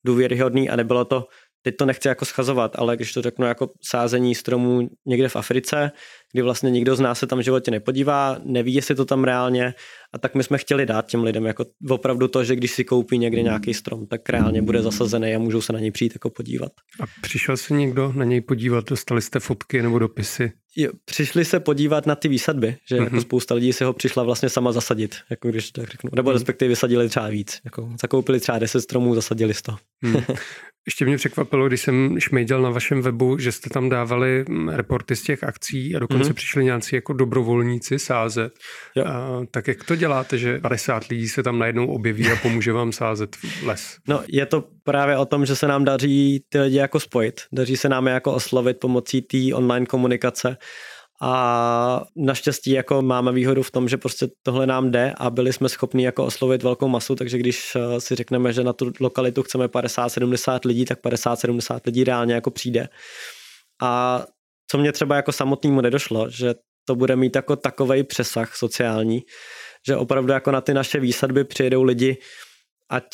důvěryhodný 0.06 0.70
a 0.70 0.76
nebylo 0.76 1.06
to, 1.06 1.28
teď 1.62 1.76
to 1.76 1.86
nechci 1.86 2.08
jako 2.08 2.26
schazovat, 2.26 2.76
ale 2.76 2.96
když 2.96 3.14
to 3.14 3.22
řeknu 3.22 3.46
jako 3.46 3.70
sázení 3.84 4.36
stromů 4.36 4.90
někde 5.06 5.30
v 5.30 5.36
Africe, 5.36 5.92
kdy 6.34 6.42
vlastně 6.42 6.72
nikdo 6.72 6.96
z 6.96 7.00
nás 7.00 7.20
se 7.20 7.28
tam 7.28 7.40
v 7.40 7.42
životě 7.42 7.72
nepodívá, 7.72 8.38
neví, 8.44 8.74
jestli 8.74 8.96
to 8.96 9.06
tam 9.06 9.24
reálně 9.24 9.74
a 10.14 10.18
tak 10.18 10.36
my 10.36 10.44
jsme 10.44 10.58
chtěli 10.58 10.86
dát 10.86 11.06
těm 11.06 11.24
lidem 11.24 11.46
jako 11.46 11.66
opravdu 11.90 12.28
to, 12.28 12.44
že 12.44 12.56
když 12.56 12.72
si 12.72 12.84
koupí 12.84 13.18
někde 13.18 13.42
nějaký 13.42 13.74
strom, 13.74 14.08
tak 14.08 14.30
reálně 14.30 14.62
bude 14.62 14.82
zasazený 14.82 15.36
a 15.36 15.40
můžou 15.40 15.62
se 15.62 15.74
na 15.74 15.80
něj 15.80 15.92
přijít 15.92 16.14
jako 16.16 16.30
podívat. 16.30 16.72
A 17.02 17.04
přišel 17.22 17.58
se 17.58 17.74
někdo 17.74 18.14
na 18.16 18.26
něj 18.26 18.42
podívat, 18.42 18.90
dostali 18.90 19.22
jste 19.22 19.40
fotky 19.40 19.82
nebo 19.82 20.00
dopisy? 20.00 20.52
Jo, 20.76 20.92
přišli 21.06 21.46
se 21.46 21.60
podívat 21.60 22.06
na 22.06 22.16
ty 22.16 22.28
výsadby, 22.28 22.76
že 22.90 22.96
mm-hmm. 22.96 23.04
jako 23.04 23.16
mhm. 23.16 23.22
spousta 23.22 23.56
lidí 23.56 23.74
si 23.74 23.84
ho 23.84 23.94
přišla 23.94 24.24
vlastně 24.24 24.50
sama 24.50 24.72
zasadit, 24.72 25.16
jako 25.30 25.50
když 25.50 25.72
tak 25.72 25.90
řeknu, 25.90 26.10
nebo 26.16 26.30
mm-hmm. 26.30 26.34
respektive 26.34 26.70
vysadili 26.70 27.10
třeba 27.10 27.28
víc, 27.28 27.60
jako 27.66 27.90
zakoupili 28.02 28.40
třeba 28.40 28.60
10 28.60 28.82
stromů, 28.82 29.16
zasadili 29.16 29.54
100. 29.54 29.76
Mm. 30.02 30.16
Ještě 30.86 31.06
mě 31.06 31.18
překvapilo, 31.18 31.68
když 31.68 31.82
jsem 31.82 32.20
šmejděl 32.20 32.62
na 32.62 32.70
vašem 32.70 33.02
webu, 33.02 33.38
že 33.38 33.52
jste 33.52 33.70
tam 33.70 33.90
dávali 33.90 34.46
mm, 34.50 34.70
reporty 34.70 35.16
z 35.16 35.24
těch 35.24 35.44
akcí 35.44 35.96
a 35.96 36.00
dokonce 36.00 36.30
mm-hmm. 36.30 36.34
přišli 36.34 36.64
nějací 36.64 36.96
jako 36.96 37.14
dobrovolníci 37.14 38.00
sázet. 38.00 38.54
Jo. 38.96 39.06
A, 39.06 39.42
tak 39.52 39.68
jak 39.68 39.84
to 39.84 39.96
děláte, 39.96 40.38
že 40.38 40.60
50 40.60 41.08
lidí 41.08 41.30
se 41.30 41.44
tam 41.44 41.60
najednou 41.60 41.88
objeví 41.88 42.28
a 42.28 42.36
pomůže 42.36 42.72
vám 42.72 42.92
sázet 42.92 43.38
les? 43.64 43.98
No 44.08 44.24
je 44.28 44.46
to 44.46 44.64
právě 44.84 45.18
o 45.18 45.26
tom, 45.26 45.46
že 45.46 45.56
se 45.56 45.68
nám 45.68 45.86
daří 45.86 46.44
ty 46.50 46.60
lidi 46.60 46.78
jako 46.78 47.00
spojit. 47.00 47.42
Daří 47.52 47.78
se 47.78 47.90
nám 47.90 48.08
jako 48.08 48.34
oslovit 48.34 48.78
pomocí 48.80 49.22
té 49.22 49.38
online 49.54 49.86
komunikace 49.86 50.58
a 51.24 52.04
naštěstí 52.16 52.72
jako 52.72 53.02
máme 53.02 53.32
výhodu 53.32 53.64
v 53.64 53.72
tom, 53.72 53.90
že 53.90 53.98
prostě 53.98 54.28
tohle 54.44 54.68
nám 54.68 54.92
jde 54.92 55.14
a 55.18 55.30
byli 55.30 55.54
jsme 55.54 55.70
schopni 55.70 56.06
jako 56.06 56.26
oslovit 56.26 56.64
velkou 56.64 56.88
masu, 56.88 57.16
takže 57.16 57.38
když 57.38 57.74
eh, 57.76 58.02
si 58.02 58.16
řekneme, 58.16 58.54
že 58.54 58.64
na 58.64 58.74
tu 58.74 58.92
lokalitu 59.00 59.44
chceme 59.44 59.68
50-70 59.68 60.60
lidí, 60.66 60.86
tak 60.86 61.00
50-70 61.04 61.80
lidí 61.86 62.04
reálně 62.04 62.34
jako 62.34 62.52
přijde. 62.52 62.90
A 63.82 64.24
co 64.72 64.78
mě 64.78 64.92
třeba 64.92 65.16
jako 65.16 65.32
samotnému 65.32 65.82
nedošlo, 65.82 66.30
že 66.30 66.56
to 66.86 66.96
bude 66.96 67.16
mít 67.16 67.36
jako 67.36 67.56
takový 67.56 68.04
přesah 68.04 68.56
sociální, 68.56 69.22
že 69.88 69.96
opravdu 69.96 70.34
jako 70.34 70.52
na 70.52 70.62
ty 70.62 70.74
naše 70.74 71.00
výsadby 71.00 71.44
přijedou 71.44 71.84
lidi, 71.84 72.18
ať 72.92 73.06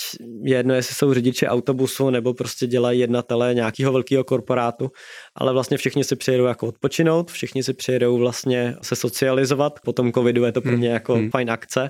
jedno, 0.43 0.73
jestli 0.73 0.95
jsou 0.95 1.13
řidiči 1.13 1.47
autobusu 1.47 2.09
nebo 2.09 2.33
prostě 2.33 2.67
dělají 2.67 2.99
jednatele 2.99 3.53
nějakého 3.53 3.93
velkého 3.93 4.23
korporátu, 4.23 4.91
ale 5.35 5.53
vlastně 5.53 5.77
všichni 5.77 6.03
si 6.03 6.15
přijedou 6.15 6.45
jako 6.45 6.67
odpočinout, 6.67 7.31
všichni 7.31 7.63
si 7.63 7.73
přijedou 7.73 8.17
vlastně 8.17 8.75
se 8.81 8.95
socializovat, 8.95 9.79
po 9.85 9.93
tom 9.93 10.11
covidu 10.13 10.43
je 10.43 10.51
to 10.51 10.61
pro 10.61 10.77
mě 10.77 10.89
jako 10.89 11.13
hmm. 11.13 11.29
fajn 11.29 11.51
akce 11.51 11.89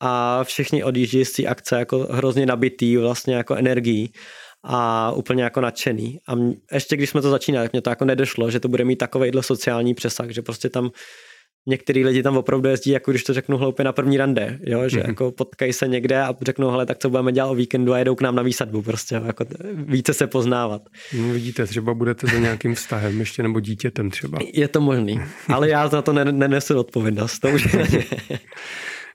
a 0.00 0.44
všichni 0.44 0.84
odjíždí 0.84 1.24
z 1.24 1.32
té 1.32 1.46
akce 1.46 1.78
jako 1.78 1.98
hrozně 2.10 2.46
nabitý 2.46 2.96
vlastně 2.96 3.34
jako 3.34 3.54
energií 3.54 4.12
a 4.64 5.12
úplně 5.12 5.42
jako 5.42 5.60
nadšený. 5.60 6.18
A 6.28 6.32
ještě 6.72 6.96
když 6.96 7.10
jsme 7.10 7.22
to 7.22 7.30
začínali, 7.30 7.68
mě 7.72 7.82
to 7.82 7.90
jako 7.90 8.04
nedošlo, 8.04 8.50
že 8.50 8.60
to 8.60 8.68
bude 8.68 8.84
mít 8.84 8.96
takovejhle 8.96 9.42
sociální 9.42 9.94
přesah, 9.94 10.30
že 10.30 10.42
prostě 10.42 10.68
tam 10.68 10.90
některý 11.66 12.04
lidi 12.04 12.22
tam 12.22 12.36
opravdu 12.36 12.68
jezdí, 12.68 12.90
jako 12.90 13.10
když 13.10 13.24
to 13.24 13.34
řeknu 13.34 13.56
hloupě 13.56 13.84
na 13.84 13.92
první 13.92 14.16
rande, 14.16 14.58
jo? 14.62 14.88
že 14.88 15.00
mm-hmm. 15.00 15.08
jako 15.08 15.32
potkají 15.32 15.72
se 15.72 15.88
někde 15.88 16.22
a 16.22 16.34
řeknou, 16.42 16.70
hele, 16.70 16.86
tak 16.86 16.98
co 16.98 17.10
budeme 17.10 17.32
dělat 17.32 17.50
o 17.50 17.54
víkendu 17.54 17.92
a 17.92 17.98
jedou 17.98 18.14
k 18.14 18.20
nám 18.20 18.34
na 18.34 18.42
výsadbu 18.42 18.82
prostě, 18.82 19.14
jako 19.26 19.44
více 19.74 20.14
se 20.14 20.26
poznávat. 20.26 20.82
No 21.18 21.32
vidíte, 21.32 21.66
třeba 21.66 21.94
budete 21.94 22.26
za 22.26 22.38
nějakým 22.38 22.74
vztahem 22.74 23.20
ještě 23.20 23.42
nebo 23.42 23.60
dítětem 23.60 24.10
třeba. 24.10 24.38
Je 24.52 24.68
to 24.68 24.80
možný, 24.80 25.20
ale 25.48 25.68
já 25.68 25.88
za 25.88 26.02
to 26.02 26.12
nenesu 26.12 26.78
odpovědnost, 26.78 27.38
to 27.38 27.48
už 27.48 27.68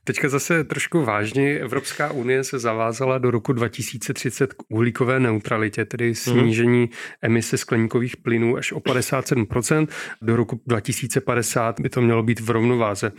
Teďka 0.08 0.30
zase 0.30 0.63
trošku 0.63 1.04
vážně. 1.04 1.60
Evropská 1.60 2.12
unie 2.12 2.43
se 2.43 2.60
zavázala 2.60 3.17
do 3.17 3.32
roku 3.32 3.54
2030 3.54 4.54
k 4.54 4.63
uhlíkové 4.70 5.20
neutralitě, 5.20 5.86
tedy 5.86 6.06
mhm. 6.06 6.15
snížení 6.15 6.82
mm. 6.82 6.88
emise 7.22 7.58
skleníkových 7.58 8.17
plynů 8.17 8.58
až 8.58 8.72
o 8.72 8.80
57%. 8.80 9.88
Do 10.22 10.36
roku 10.36 10.62
2050 10.67 11.80
by 11.80 11.89
to 11.89 12.02
mělo 12.02 12.24
být 12.24 12.39
v 12.39 12.50
rovnováze. 12.50 13.12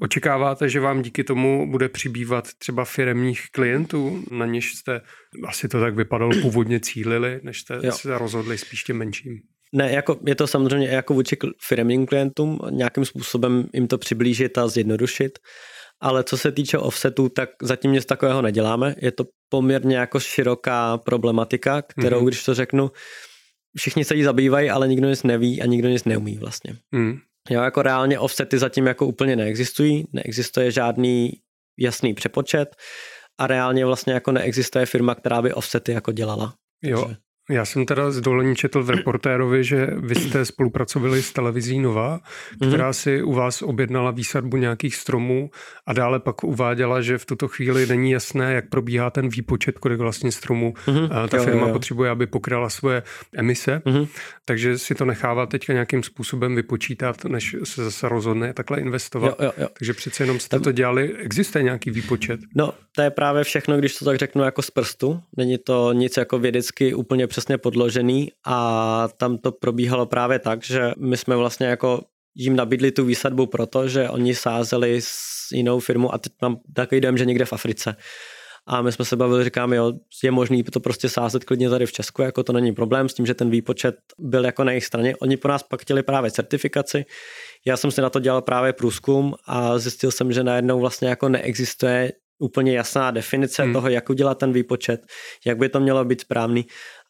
Očekáváte, 0.00 0.68
že 0.68 0.80
vám 0.80 1.02
díky 1.02 1.24
tomu 1.24 1.70
bude 1.70 1.88
přibývat 1.88 2.48
třeba 2.58 2.84
firemních 2.84 3.40
klientů, 3.52 4.24
na 4.30 4.46
něž 4.46 4.74
jste 4.74 5.00
asi 5.46 5.68
to 5.68 5.80
tak 5.80 5.94
vypadalo 5.94 6.32
původně 6.42 6.80
cílili, 6.80 7.40
než 7.42 7.60
jste 7.60 7.78
jo. 7.82 7.92
se 7.92 8.18
rozhodli 8.18 8.58
spíš 8.58 8.82
těm 8.84 8.96
menším? 8.96 9.40
Ne, 9.74 9.92
jako 9.92 10.18
je 10.26 10.34
to 10.34 10.46
samozřejmě 10.46 10.88
jako 10.88 11.14
vůči 11.14 11.36
firmním 11.60 12.06
klientům, 12.06 12.58
nějakým 12.70 13.04
způsobem 13.04 13.68
jim 13.72 13.86
to 13.86 13.98
přiblížit 13.98 14.58
a 14.58 14.68
zjednodušit 14.68 15.38
ale 16.02 16.24
co 16.24 16.38
se 16.38 16.52
týče 16.52 16.78
offsetu, 16.78 17.28
tak 17.28 17.50
zatím 17.62 17.92
nic 17.92 18.06
takového 18.06 18.42
neděláme. 18.42 18.94
Je 18.98 19.12
to 19.12 19.24
poměrně 19.48 19.96
jako 19.96 20.20
široká 20.20 20.98
problematika, 20.98 21.82
kterou, 21.82 22.20
mm-hmm. 22.20 22.26
když 22.26 22.44
to 22.44 22.54
řeknu, 22.54 22.90
všichni 23.76 24.04
se 24.04 24.14
jí 24.14 24.22
zabývají, 24.22 24.70
ale 24.70 24.88
nikdo 24.88 25.08
nic 25.08 25.22
neví 25.22 25.62
a 25.62 25.66
nikdo 25.66 25.88
nic 25.88 26.04
neumí 26.04 26.38
vlastně. 26.38 26.76
Mm. 26.92 27.18
Jo, 27.50 27.62
jako 27.62 27.82
reálně 27.82 28.18
offsety 28.18 28.58
zatím 28.58 28.86
jako 28.86 29.06
úplně 29.06 29.36
neexistují, 29.36 30.04
neexistuje 30.12 30.70
žádný 30.70 31.32
jasný 31.78 32.14
přepočet 32.14 32.76
a 33.40 33.46
reálně 33.46 33.86
vlastně 33.86 34.12
jako 34.12 34.32
neexistuje 34.32 34.86
firma, 34.86 35.14
která 35.14 35.42
by 35.42 35.52
offsety 35.52 35.92
jako 35.92 36.12
dělala. 36.12 36.54
Jo, 36.82 37.14
Já 37.50 37.64
jsem 37.64 37.86
teda 37.86 38.10
z 38.10 38.20
dolení 38.20 38.56
četl 38.56 38.82
v 38.82 38.90
reportérovi, 38.90 39.64
že 39.64 39.86
vy 39.96 40.14
jste 40.14 40.44
spolupracovali 40.44 41.22
s 41.22 41.32
televizí 41.32 41.80
Nova, 41.80 42.20
která 42.56 42.90
mm-hmm. 42.90 43.02
si 43.02 43.22
u 43.22 43.32
vás 43.32 43.62
objednala 43.62 44.10
výsadbu 44.10 44.56
nějakých 44.56 44.96
stromů 44.96 45.50
a 45.86 45.92
dále 45.92 46.20
pak 46.20 46.44
uváděla, 46.44 47.00
že 47.00 47.18
v 47.18 47.26
tuto 47.26 47.48
chvíli 47.48 47.86
není 47.86 48.10
jasné, 48.10 48.54
jak 48.54 48.68
probíhá 48.68 49.10
ten 49.10 49.28
výpočet, 49.28 49.78
kolik 49.78 49.98
vlastně 49.98 50.32
stromů 50.32 50.74
mm-hmm. 50.86 51.28
ta 51.28 51.36
jo, 51.36 51.42
firma 51.44 51.60
jo, 51.60 51.66
jo. 51.66 51.72
potřebuje, 51.72 52.10
aby 52.10 52.26
pokryla 52.26 52.70
svoje 52.70 53.02
emise. 53.36 53.82
Mm-hmm. 53.84 54.08
Takže 54.44 54.78
si 54.78 54.94
to 54.94 55.04
nechává 55.04 55.46
teďka 55.46 55.72
nějakým 55.72 56.02
způsobem 56.02 56.56
vypočítat, 56.56 57.24
než 57.24 57.56
se 57.64 57.84
zase 57.84 58.08
rozhodne 58.08 58.52
takhle 58.52 58.80
investovat. 58.80 59.26
Jo, 59.26 59.46
jo, 59.46 59.52
jo. 59.58 59.68
Takže 59.78 59.92
přece 59.92 60.22
jenom 60.22 60.40
jste 60.40 60.60
to 60.60 60.72
dělali. 60.72 61.16
Existuje 61.16 61.64
nějaký 61.64 61.90
výpočet? 61.90 62.40
No, 62.56 62.72
to 62.96 63.02
je 63.02 63.10
právě 63.10 63.44
všechno, 63.44 63.78
když 63.78 63.96
to 63.96 64.04
tak 64.04 64.18
řeknu 64.18 64.44
jako 64.44 64.62
z 64.62 64.70
prstu. 64.70 65.20
Není 65.36 65.58
to 65.58 65.92
nic 65.92 66.16
jako 66.16 66.38
vědecky 66.38 66.94
úplně 66.94 67.26
přesně 67.42 67.58
podložený 67.58 68.28
a 68.46 69.08
tam 69.16 69.38
to 69.38 69.52
probíhalo 69.52 70.06
právě 70.06 70.38
tak, 70.38 70.64
že 70.64 70.92
my 70.98 71.16
jsme 71.16 71.36
vlastně 71.36 71.66
jako 71.66 72.00
jim 72.34 72.56
nabídli 72.56 72.90
tu 72.90 73.04
výsadbu 73.04 73.46
proto, 73.46 73.88
že 73.88 74.10
oni 74.10 74.34
sázeli 74.34 75.00
s 75.02 75.50
jinou 75.52 75.80
firmou 75.80 76.14
a 76.14 76.18
teď 76.18 76.32
mám 76.42 76.56
takový 76.74 77.00
dojem, 77.00 77.18
že 77.18 77.24
někde 77.24 77.44
v 77.44 77.52
Africe. 77.52 77.96
A 78.66 78.82
my 78.82 78.92
jsme 78.92 79.04
se 79.04 79.16
bavili, 79.16 79.44
říkáme, 79.44 79.76
jo, 79.76 79.92
je 80.24 80.30
možný 80.30 80.62
to 80.62 80.80
prostě 80.80 81.08
sázet 81.08 81.44
klidně 81.44 81.70
tady 81.70 81.86
v 81.86 81.92
Česku, 81.92 82.22
jako 82.22 82.42
to 82.42 82.52
není 82.52 82.72
problém 82.72 83.08
s 83.08 83.14
tím, 83.14 83.26
že 83.26 83.34
ten 83.34 83.50
výpočet 83.50 83.94
byl 84.18 84.44
jako 84.44 84.64
na 84.64 84.72
jejich 84.72 84.84
straně. 84.84 85.16
Oni 85.16 85.36
po 85.36 85.48
nás 85.48 85.62
pak 85.62 85.82
chtěli 85.82 86.02
právě 86.02 86.30
certifikaci. 86.30 87.04
Já 87.66 87.76
jsem 87.76 87.90
si 87.90 88.00
na 88.00 88.10
to 88.10 88.20
dělal 88.20 88.42
právě 88.42 88.72
průzkum 88.72 89.34
a 89.46 89.78
zjistil 89.78 90.10
jsem, 90.10 90.32
že 90.32 90.44
najednou 90.44 90.80
vlastně 90.80 91.08
jako 91.08 91.28
neexistuje 91.28 92.12
úplně 92.42 92.76
jasná 92.76 93.10
definice 93.10 93.62
hmm. 93.62 93.72
toho, 93.72 93.88
jak 93.88 94.10
udělat 94.10 94.38
ten 94.38 94.52
výpočet, 94.52 95.06
jak 95.46 95.58
by 95.58 95.68
to 95.68 95.80
mělo 95.80 96.04
být 96.04 96.20
správný 96.20 96.66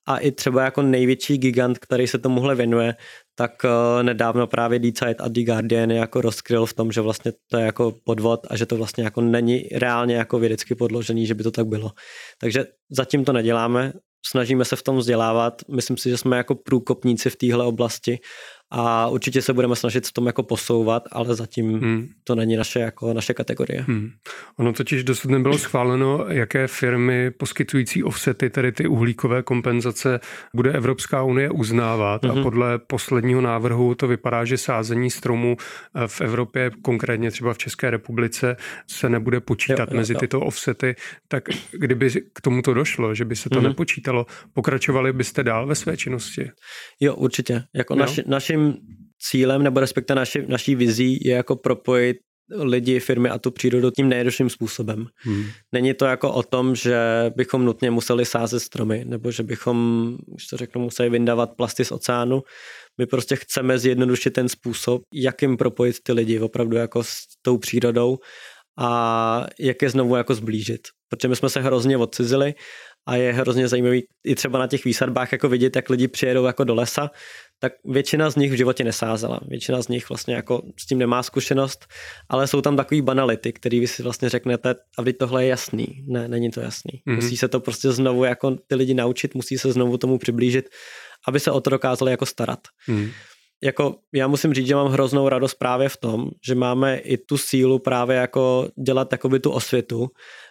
a 0.07 0.19
i 0.19 0.33
třeba 0.33 0.65
jako 0.65 0.83
největší 0.83 1.38
gigant, 1.38 1.79
který 1.79 2.07
se 2.07 2.19
tomuhle 2.19 2.55
věnuje, 2.55 2.95
tak 3.35 3.53
uh, 3.65 4.03
nedávno 4.03 4.47
právě 4.47 4.79
D-Side 4.79 5.15
a 5.15 5.29
The 5.29 5.43
Guardian 5.43 5.91
jako 5.91 6.21
rozkryl 6.21 6.67
v 6.67 6.75
tom, 6.75 6.93
že 6.93 7.01
vlastně 7.01 7.33
to 7.51 7.59
je 7.59 7.65
jako 7.65 7.93
podvod 8.05 8.47
a 8.51 8.57
že 8.57 8.67
to 8.67 8.77
vlastně 8.77 9.05
jako 9.05 9.21
není 9.21 9.69
reálně 9.73 10.15
jako 10.15 10.38
vědecky 10.38 10.75
podložený, 10.75 11.27
že 11.27 11.35
by 11.35 11.43
to 11.43 11.51
tak 11.51 11.67
bylo. 11.67 11.91
Takže 12.41 12.65
zatím 12.91 13.25
to 13.25 13.33
neděláme, 13.33 13.93
snažíme 14.27 14.65
se 14.65 14.77
v 14.77 14.83
tom 14.83 14.97
vzdělávat, 14.97 15.62
myslím 15.71 15.97
si, 15.97 16.11
že 16.11 16.17
jsme 16.17 16.37
jako 16.37 16.55
průkopníci 16.55 17.31
v 17.31 17.37
téhle 17.37 17.65
oblasti 17.65 18.19
a 18.75 19.09
určitě 19.09 19.43
se 19.43 19.53
budeme 19.53 19.77
snažit 19.77 20.07
v 20.07 20.13
tom 20.13 20.27
jako 20.27 20.43
posouvat, 20.43 21.09
ale 21.13 21.35
zatím 21.35 21.81
hmm. 21.81 22.09
to 22.25 22.35
není 22.35 22.57
naše, 22.57 22.81
jako 22.81 23.13
naše 23.13 23.35
kategorie. 23.35 23.85
Hmm. 23.89 24.11
Ono 24.59 24.73
totiž 24.73 25.05
dosud 25.05 25.31
nebylo 25.31 25.59
schváleno, 25.59 26.25
jaké 26.29 26.67
firmy 26.67 27.31
poskytující 27.31 28.03
offsety, 28.03 28.51
tedy 28.51 28.73
ty 28.73 28.87
uhlíkové 28.87 29.43
kompenzace, 29.43 30.21
bude 30.55 30.73
Evropská 30.73 31.23
unie 31.23 31.51
uznávat 31.51 32.23
hmm. 32.23 32.31
a 32.31 32.35
mhm. 32.35 32.43
podle 32.43 32.79
posledního 32.79 33.41
návrhu 33.41 33.95
to 33.95 34.09
vypadá, 34.09 34.45
že 34.45 34.59
sázení 34.59 35.11
stromů 35.11 35.57
eh, 35.95 36.09
v 36.09 36.21
Evropě, 36.21 36.71
konkrétně 36.83 37.31
třeba 37.31 37.55
v 37.55 37.59
České 37.59 37.91
republice, 37.91 38.57
se 38.87 39.09
nebude 39.09 39.41
počítat 39.41 39.89
jo, 39.91 39.95
jo, 39.95 39.97
mezi 39.97 40.13
jo. 40.13 40.21
tyto 40.21 40.41
offsety. 40.41 40.95
Tak 41.29 41.45
kdyby 41.73 42.11
k 42.33 42.41
tomuto 42.41 42.75
došlo, 42.75 43.15
že 43.15 43.25
by 43.25 43.37
se 43.37 43.51
to 43.51 43.59
hmm. 43.59 43.69
nepočítalo, 43.69 44.27
pokračovali 44.53 45.13
byste 45.13 45.43
dál 45.43 45.67
ve 45.67 45.75
své 45.75 45.97
činnosti? 45.97 46.51
Jo, 47.01 47.15
určitě. 47.15 47.63
Jako 47.75 47.95
naši, 47.95 48.23
naším 48.27 48.62
cílem 49.18 49.62
nebo 49.62 49.81
respektive 49.81 50.16
naši, 50.16 50.46
naší 50.48 50.75
vizí 50.75 51.18
je 51.22 51.35
jako 51.35 51.57
propojit 51.57 52.16
lidi, 52.55 53.01
firmy 53.01 53.29
a 53.29 53.38
tu 53.38 53.51
přírodu 53.51 53.90
tím 53.90 54.09
nejjednodušším 54.09 54.51
způsobem. 54.51 55.07
Hmm. 55.16 55.44
Není 55.72 55.94
to 55.94 56.05
jako 56.05 56.33
o 56.33 56.42
tom, 56.42 56.75
že 56.75 56.96
bychom 57.37 57.64
nutně 57.64 57.90
museli 57.90 58.25
sázet 58.25 58.61
stromy, 58.61 59.05
nebo 59.05 59.31
že 59.31 59.42
bychom, 59.42 60.16
když 60.27 60.46
to 60.46 60.57
řeknu, 60.57 60.83
museli 60.83 61.11
vyndávat 61.11 61.51
plasty 61.57 61.85
z 61.85 61.92
oceánu. 61.92 62.42
My 62.98 63.07
prostě 63.07 63.37
chceme 63.37 63.79
zjednodušit 63.79 64.31
ten 64.31 64.48
způsob, 64.48 65.03
jak 65.14 65.42
jim 65.42 65.57
propojit 65.57 65.96
ty 66.03 66.12
lidi 66.12 66.40
opravdu 66.40 66.77
jako 66.77 67.05
s 67.05 67.12
tou 67.42 67.59
přírodou 67.59 68.18
a 68.79 69.46
jak 69.61 69.83
je 69.83 69.90
znovu 69.90 70.16
jako 70.16 70.35
zblížit. 70.35 70.81
Protože 71.09 71.29
my 71.29 71.37
jsme 71.37 71.48
se 71.48 71.61
hrozně 71.61 71.96
odcizili 71.96 72.55
a 73.09 73.16
je 73.16 73.33
hrozně 73.33 73.68
zajímavý 73.68 74.03
i 74.27 74.35
třeba 74.35 74.59
na 74.59 74.66
těch 74.66 74.85
výsadbách 74.85 75.33
jako 75.33 75.48
vidět, 75.48 75.77
jak 75.77 75.90
lidi 75.90 76.09
přijedou 76.09 76.44
jako 76.44 76.64
do 76.64 76.75
lesa, 76.75 77.11
tak 77.62 77.72
většina 77.85 78.31
z 78.31 78.37
nich 78.37 78.53
v 78.53 78.57
životě 78.57 78.85
nesázela. 78.85 79.40
Většina 79.48 79.83
z 79.83 79.88
nich 79.88 80.09
vlastně 80.09 80.35
jako 80.35 80.62
s 80.79 80.87
tím 80.87 80.98
nemá 80.98 81.22
zkušenost, 81.22 81.87
ale 82.29 82.46
jsou 82.46 82.61
tam 82.61 82.77
takový 82.77 83.03
banality, 83.03 83.53
který 83.53 83.81
vy 83.81 83.87
si 83.87 84.03
vlastně 84.03 84.29
řeknete, 84.29 84.75
a 84.98 85.03
vy 85.03 85.12
tohle 85.12 85.44
je 85.44 85.48
jasný. 85.48 85.87
Ne, 86.07 86.29
není 86.29 86.51
to 86.51 86.61
jasný. 86.61 86.92
Mm-hmm. 86.92 87.14
Musí 87.14 87.37
se 87.37 87.48
to 87.48 87.61
prostě 87.61 87.92
znovu 87.92 88.25
jako 88.25 88.51
ty 88.66 88.75
lidi 88.75 88.94
naučit, 88.94 89.35
musí 89.35 89.59
se 89.59 89.72
znovu 89.72 89.98
tomu 89.98 90.18
přiblížit, 90.18 90.68
aby 91.29 91.40
se 91.40 91.51
o 91.51 91.61
to 91.61 91.70
dokázali 91.70 92.11
jako 92.11 92.27
starat. 92.27 92.61
Mm. 92.88 93.11
Jako 93.64 93.94
já 94.14 94.27
musím 94.27 94.55
říct, 94.55 94.66
že 94.66 94.75
mám 94.75 94.88
hroznou 94.88 95.29
radost 95.29 95.55
právě 95.55 95.88
v 95.88 95.96
tom, 95.96 96.31
že 96.46 96.55
máme 96.55 96.98
i 96.98 97.16
tu 97.16 97.38
sílu 97.38 97.79
právě 97.79 98.16
jako 98.16 98.68
dělat 98.87 99.09
takový 99.09 99.40
tu 99.40 99.51
osvětu 99.51 100.09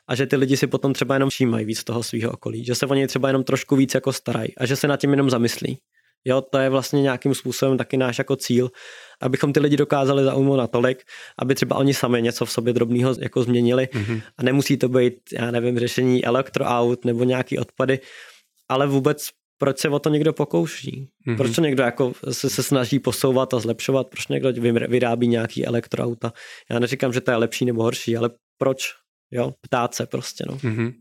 a 0.08 0.16
že 0.16 0.28
ty 0.28 0.36
lidi 0.36 0.58
si 0.58 0.68
potom 0.68 0.94
třeba 0.94 1.16
jenom 1.16 1.30
všímají 1.30 1.66
víc 1.66 1.84
toho 1.84 2.04
svého 2.04 2.32
okolí, 2.32 2.66
že 2.66 2.76
se 2.76 2.86
o 2.86 2.94
něj 2.94 3.08
třeba 3.08 3.28
jenom 3.28 3.44
trošku 3.44 3.76
víc 3.76 3.94
jako 3.94 4.14
starají 4.14 4.58
a 4.58 4.66
že 4.66 4.76
se 4.76 4.88
nad 4.88 4.98
tím 4.98 5.12
jenom 5.12 5.30
zamyslí. 5.30 5.78
Jo, 6.26 6.42
to 6.42 6.58
je 6.58 6.70
vlastně 6.70 7.02
nějakým 7.02 7.36
způsobem 7.36 7.78
taky 7.78 7.98
náš 7.98 8.18
jako 8.18 8.36
cíl, 8.36 8.72
abychom 9.22 9.54
ty 9.54 9.60
lidi 9.60 9.78
dokázali 9.78 10.24
zaujmout 10.24 10.58
natolik, 10.58 11.04
aby 11.40 11.56
třeba 11.56 11.76
oni 11.76 11.94
sami 11.94 12.22
něco 12.22 12.46
v 12.46 12.52
sobě 12.52 12.74
drobného 12.74 13.16
jako 13.20 13.44
změnili 13.44 13.90
mm-hmm. 13.92 14.22
a 14.38 14.44
nemusí 14.44 14.78
to 14.78 14.90
být, 14.90 15.14
já 15.34 15.52
nevím, 15.52 15.80
řešení 15.80 16.26
elektroaut 16.26 17.06
nebo 17.06 17.24
nějaký 17.24 17.60
odpady, 17.60 18.00
ale 18.70 18.88
vůbec 18.88 19.28
proč 19.58 19.80
se 19.80 19.90
o 19.90 20.00
to 20.00 20.10
někdo 20.10 20.34
pokouší? 20.34 21.08
Mm-hmm. 21.28 21.38
Proč 21.38 21.56
to 21.56 21.62
někdo 21.62 21.84
jako 21.84 22.14
se, 22.32 22.50
se 22.50 22.64
snaží 22.64 23.00
posouvat 23.00 23.54
a 23.54 23.60
zlepšovat? 23.60 24.08
Proč 24.08 24.28
někdo 24.28 24.52
vyrábí 24.90 25.28
nějaký 25.28 25.66
elektroauta? 25.66 26.34
Já 26.72 26.80
neříkám, 26.80 27.14
že 27.14 27.22
to 27.22 27.32
je 27.32 27.38
lepší 27.38 27.66
nebo 27.66 27.84
horší, 27.84 28.18
ale 28.18 28.30
proč? 28.58 28.94
Jo, 29.32 29.54
ptát 29.62 29.96
se 29.96 30.06
prostě, 30.06 30.44
no. 30.48 30.56
Mm-hmm. 30.58 30.94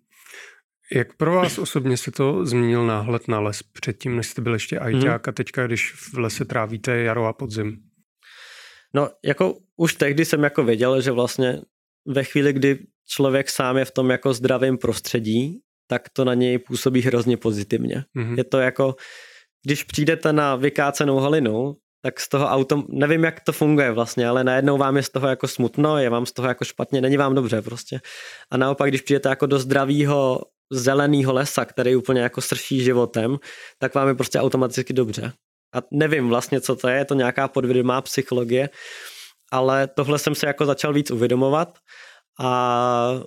Jak 0.95 1.17
pro 1.17 1.35
vás 1.35 1.59
osobně 1.59 1.97
se 1.97 2.11
to 2.11 2.47
změnil 2.47 2.87
náhled 2.87 3.29
na 3.29 3.41
les 3.41 3.63
předtím, 3.63 4.17
než 4.17 4.27
jste 4.27 4.43
byl 4.43 4.53
ještě 4.53 4.79
ajťák 4.79 5.27
hmm. 5.27 5.31
a 5.31 5.33
teďka, 5.33 5.67
když 5.67 5.93
v 5.93 6.19
lese 6.19 6.45
trávíte 6.45 6.97
jaro 6.97 7.27
a 7.27 7.33
podzim? 7.33 7.77
No, 8.95 9.11
jako 9.25 9.59
už 9.77 9.95
tehdy 9.95 10.25
jsem 10.25 10.43
jako 10.43 10.65
věděl, 10.65 11.01
že 11.01 11.11
vlastně 11.11 11.61
ve 12.07 12.25
chvíli, 12.25 12.53
kdy 12.53 12.79
člověk 13.09 13.51
sám 13.51 13.77
je 13.77 13.85
v 13.85 13.91
tom 13.91 14.11
jako 14.11 14.35
zdravém 14.35 14.79
prostředí, 14.79 15.61
tak 15.87 16.09
to 16.09 16.25
na 16.25 16.35
něj 16.35 16.59
působí 16.59 17.03
hrozně 17.03 17.37
pozitivně. 17.37 18.05
hmm 18.17 18.39
Je 18.39 18.45
to 18.45 18.59
jako, 18.59 18.97
když 19.65 19.85
přijdete 19.85 20.33
na 20.33 20.57
vykácenou 20.57 21.17
halinu, 21.17 21.77
tak 22.03 22.21
z 22.21 22.29
toho 22.29 22.47
auto, 22.47 22.85
nevím, 22.89 23.25
jak 23.25 23.41
to 23.41 23.53
funguje 23.53 23.93
vlastně, 23.93 24.29
ale 24.29 24.45
najednou 24.45 24.79
vám 24.79 24.97
je 24.97 25.03
z 25.03 25.09
toho 25.09 25.29
jako 25.29 25.49
smutno, 25.49 25.99
je 25.99 26.11
vám 26.11 26.27
z 26.27 26.33
toho 26.33 26.49
jako 26.49 26.65
špatně, 26.65 27.01
není 27.01 27.17
vám 27.17 27.35
dobře 27.35 27.63
prostě. 27.63 28.01
A 28.51 28.57
naopak, 28.57 28.89
když 28.89 29.01
přijdete 29.01 29.29
jako 29.29 29.47
do 29.47 29.59
zdravého 29.59 30.41
zeleného 30.73 31.33
lesa, 31.33 31.65
který 31.65 31.97
úplně 31.97 32.21
jako 32.21 32.41
srší 32.41 32.85
životem, 32.85 33.39
tak 33.79 33.95
vám 33.95 34.09
je 34.09 34.15
prostě 34.15 34.41
automaticky 34.41 34.93
dobře. 34.93 35.33
A 35.75 35.79
nevím 35.91 36.29
vlastně, 36.29 36.61
co 36.61 36.77
to 36.77 36.89
je, 36.89 36.97
je 36.97 37.05
to 37.05 37.15
nějaká 37.15 37.49
podvědomá 37.49 38.01
psychologie, 38.01 38.71
ale 39.53 39.87
tohle 39.87 40.19
jsem 40.19 40.35
se 40.35 40.47
jako 40.47 40.67
začal 40.67 40.93
víc 40.93 41.11
uvědomovat 41.11 41.79
a 42.41 43.21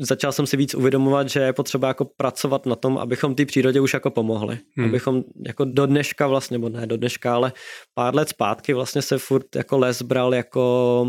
začal 0.00 0.32
jsem 0.32 0.46
si 0.46 0.56
víc 0.56 0.74
uvědomovat, 0.74 1.28
že 1.28 1.40
je 1.40 1.52
potřeba 1.52 1.88
jako 1.88 2.04
pracovat 2.04 2.66
na 2.66 2.76
tom, 2.76 2.98
abychom 2.98 3.34
té 3.34 3.46
přírodě 3.46 3.80
už 3.80 3.94
jako 3.94 4.10
pomohli. 4.10 4.58
Hmm. 4.76 4.88
Abychom 4.88 5.24
jako 5.46 5.64
do 5.64 5.86
dneška 5.86 6.26
vlastně, 6.26 6.54
nebo 6.54 6.68
ne 6.68 6.86
do 6.86 6.96
dneška, 6.96 7.34
ale 7.34 7.52
pár 7.94 8.14
let 8.14 8.28
zpátky 8.28 8.74
vlastně 8.74 9.02
se 9.02 9.18
furt 9.18 9.56
jako 9.56 9.78
les 9.78 10.02
bral 10.02 10.34
jako 10.34 11.06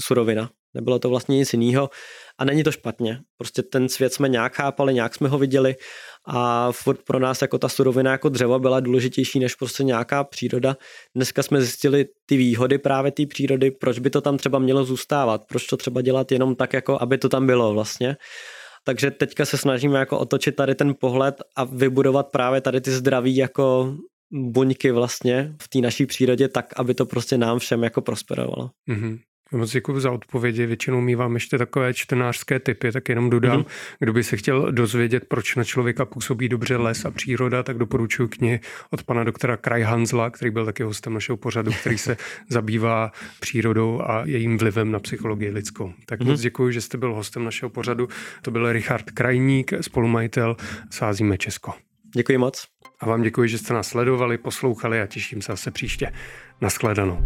surovina. 0.00 0.50
Nebylo 0.74 0.98
to 0.98 1.08
vlastně 1.08 1.36
nic 1.36 1.52
jiného 1.52 1.90
a 2.38 2.44
není 2.44 2.64
to 2.64 2.72
špatně. 2.72 3.18
Prostě 3.38 3.62
ten 3.62 3.88
svět 3.88 4.14
jsme 4.14 4.28
nějak 4.28 4.54
chápali, 4.54 4.94
nějak 4.94 5.14
jsme 5.14 5.28
ho 5.28 5.38
viděli 5.38 5.74
a 6.26 6.72
furt 6.72 7.02
pro 7.06 7.18
nás 7.18 7.42
jako 7.42 7.58
ta 7.58 7.68
surovina 7.68 8.10
jako 8.12 8.28
dřevo 8.28 8.58
byla 8.58 8.80
důležitější 8.80 9.40
než 9.40 9.54
prostě 9.54 9.84
nějaká 9.84 10.24
příroda. 10.24 10.76
Dneska 11.16 11.42
jsme 11.42 11.60
zjistili 11.60 12.04
ty 12.26 12.36
výhody 12.36 12.78
právě 12.78 13.12
té 13.12 13.26
přírody, 13.26 13.70
proč 13.70 13.98
by 13.98 14.10
to 14.10 14.20
tam 14.20 14.36
třeba 14.36 14.58
mělo 14.58 14.84
zůstávat, 14.84 15.42
proč 15.48 15.66
to 15.66 15.76
třeba 15.76 16.02
dělat 16.02 16.32
jenom 16.32 16.54
tak, 16.54 16.72
jako 16.72 17.02
aby 17.02 17.18
to 17.18 17.28
tam 17.28 17.46
bylo 17.46 17.72
vlastně. 17.72 18.16
Takže 18.84 19.10
teďka 19.10 19.44
se 19.44 19.56
snažíme 19.56 19.98
jako 19.98 20.18
otočit 20.18 20.56
tady 20.56 20.74
ten 20.74 20.94
pohled 21.00 21.34
a 21.56 21.64
vybudovat 21.64 22.30
právě 22.30 22.60
tady 22.60 22.80
ty 22.80 22.90
zdraví 22.90 23.36
jako 23.36 23.96
buňky 24.32 24.90
vlastně 24.90 25.56
v 25.62 25.68
té 25.68 25.78
naší 25.78 26.06
přírodě 26.06 26.48
tak, 26.48 26.66
aby 26.76 26.94
to 26.94 27.06
prostě 27.06 27.38
nám 27.38 27.58
všem 27.58 27.84
jako 27.84 28.00
prosperovalo. 28.02 28.70
Mm-hmm. 28.90 29.18
Moc 29.52 29.70
děkuji 29.70 30.00
za 30.00 30.10
odpovědi. 30.10 30.66
Většinou 30.66 31.00
mývám 31.00 31.34
ještě 31.34 31.58
takové 31.58 31.94
čtenářské 31.94 32.60
typy, 32.60 32.92
tak 32.92 33.08
jenom 33.08 33.30
dodám, 33.30 33.60
mm-hmm. 33.60 33.96
kdo 33.98 34.12
by 34.12 34.24
se 34.24 34.36
chtěl 34.36 34.72
dozvědět, 34.72 35.24
proč 35.28 35.56
na 35.56 35.64
člověka 35.64 36.04
působí 36.04 36.48
dobře 36.48 36.76
les 36.76 37.04
a 37.04 37.10
příroda, 37.10 37.62
tak 37.62 37.78
doporučuji 37.78 38.28
knihy 38.28 38.60
od 38.90 39.02
pana 39.02 39.24
doktora 39.24 39.56
Kraj 39.56 39.82
Hanzla, 39.82 40.30
který 40.30 40.50
byl 40.50 40.64
taky 40.64 40.82
hostem 40.82 41.14
našeho 41.14 41.36
pořadu, 41.36 41.72
který 41.80 41.98
se 41.98 42.16
zabývá 42.48 43.12
přírodou 43.40 44.02
a 44.02 44.22
jejím 44.24 44.58
vlivem 44.58 44.90
na 44.90 44.98
psychologii 44.98 45.50
lidskou. 45.50 45.92
Tak 46.06 46.20
mm-hmm. 46.20 46.26
moc 46.26 46.40
děkuji, 46.40 46.72
že 46.72 46.80
jste 46.80 46.98
byl 46.98 47.14
hostem 47.14 47.44
našeho 47.44 47.70
pořadu. 47.70 48.08
To 48.42 48.50
byl 48.50 48.72
Richard 48.72 49.10
Krajník, 49.10 49.72
spolumajitel 49.80 50.56
Sázíme 50.90 51.38
Česko. 51.38 51.72
Děkuji 52.14 52.38
moc. 52.38 52.66
A 53.00 53.06
vám 53.06 53.22
děkuji, 53.22 53.48
že 53.48 53.58
jste 53.58 53.74
nás 53.74 53.88
sledovali, 53.88 54.38
poslouchali 54.38 55.00
a 55.00 55.06
těším 55.06 55.42
se 55.42 55.52
zase 55.52 55.70
příště. 55.70 56.12
Naschledanou. 56.60 57.18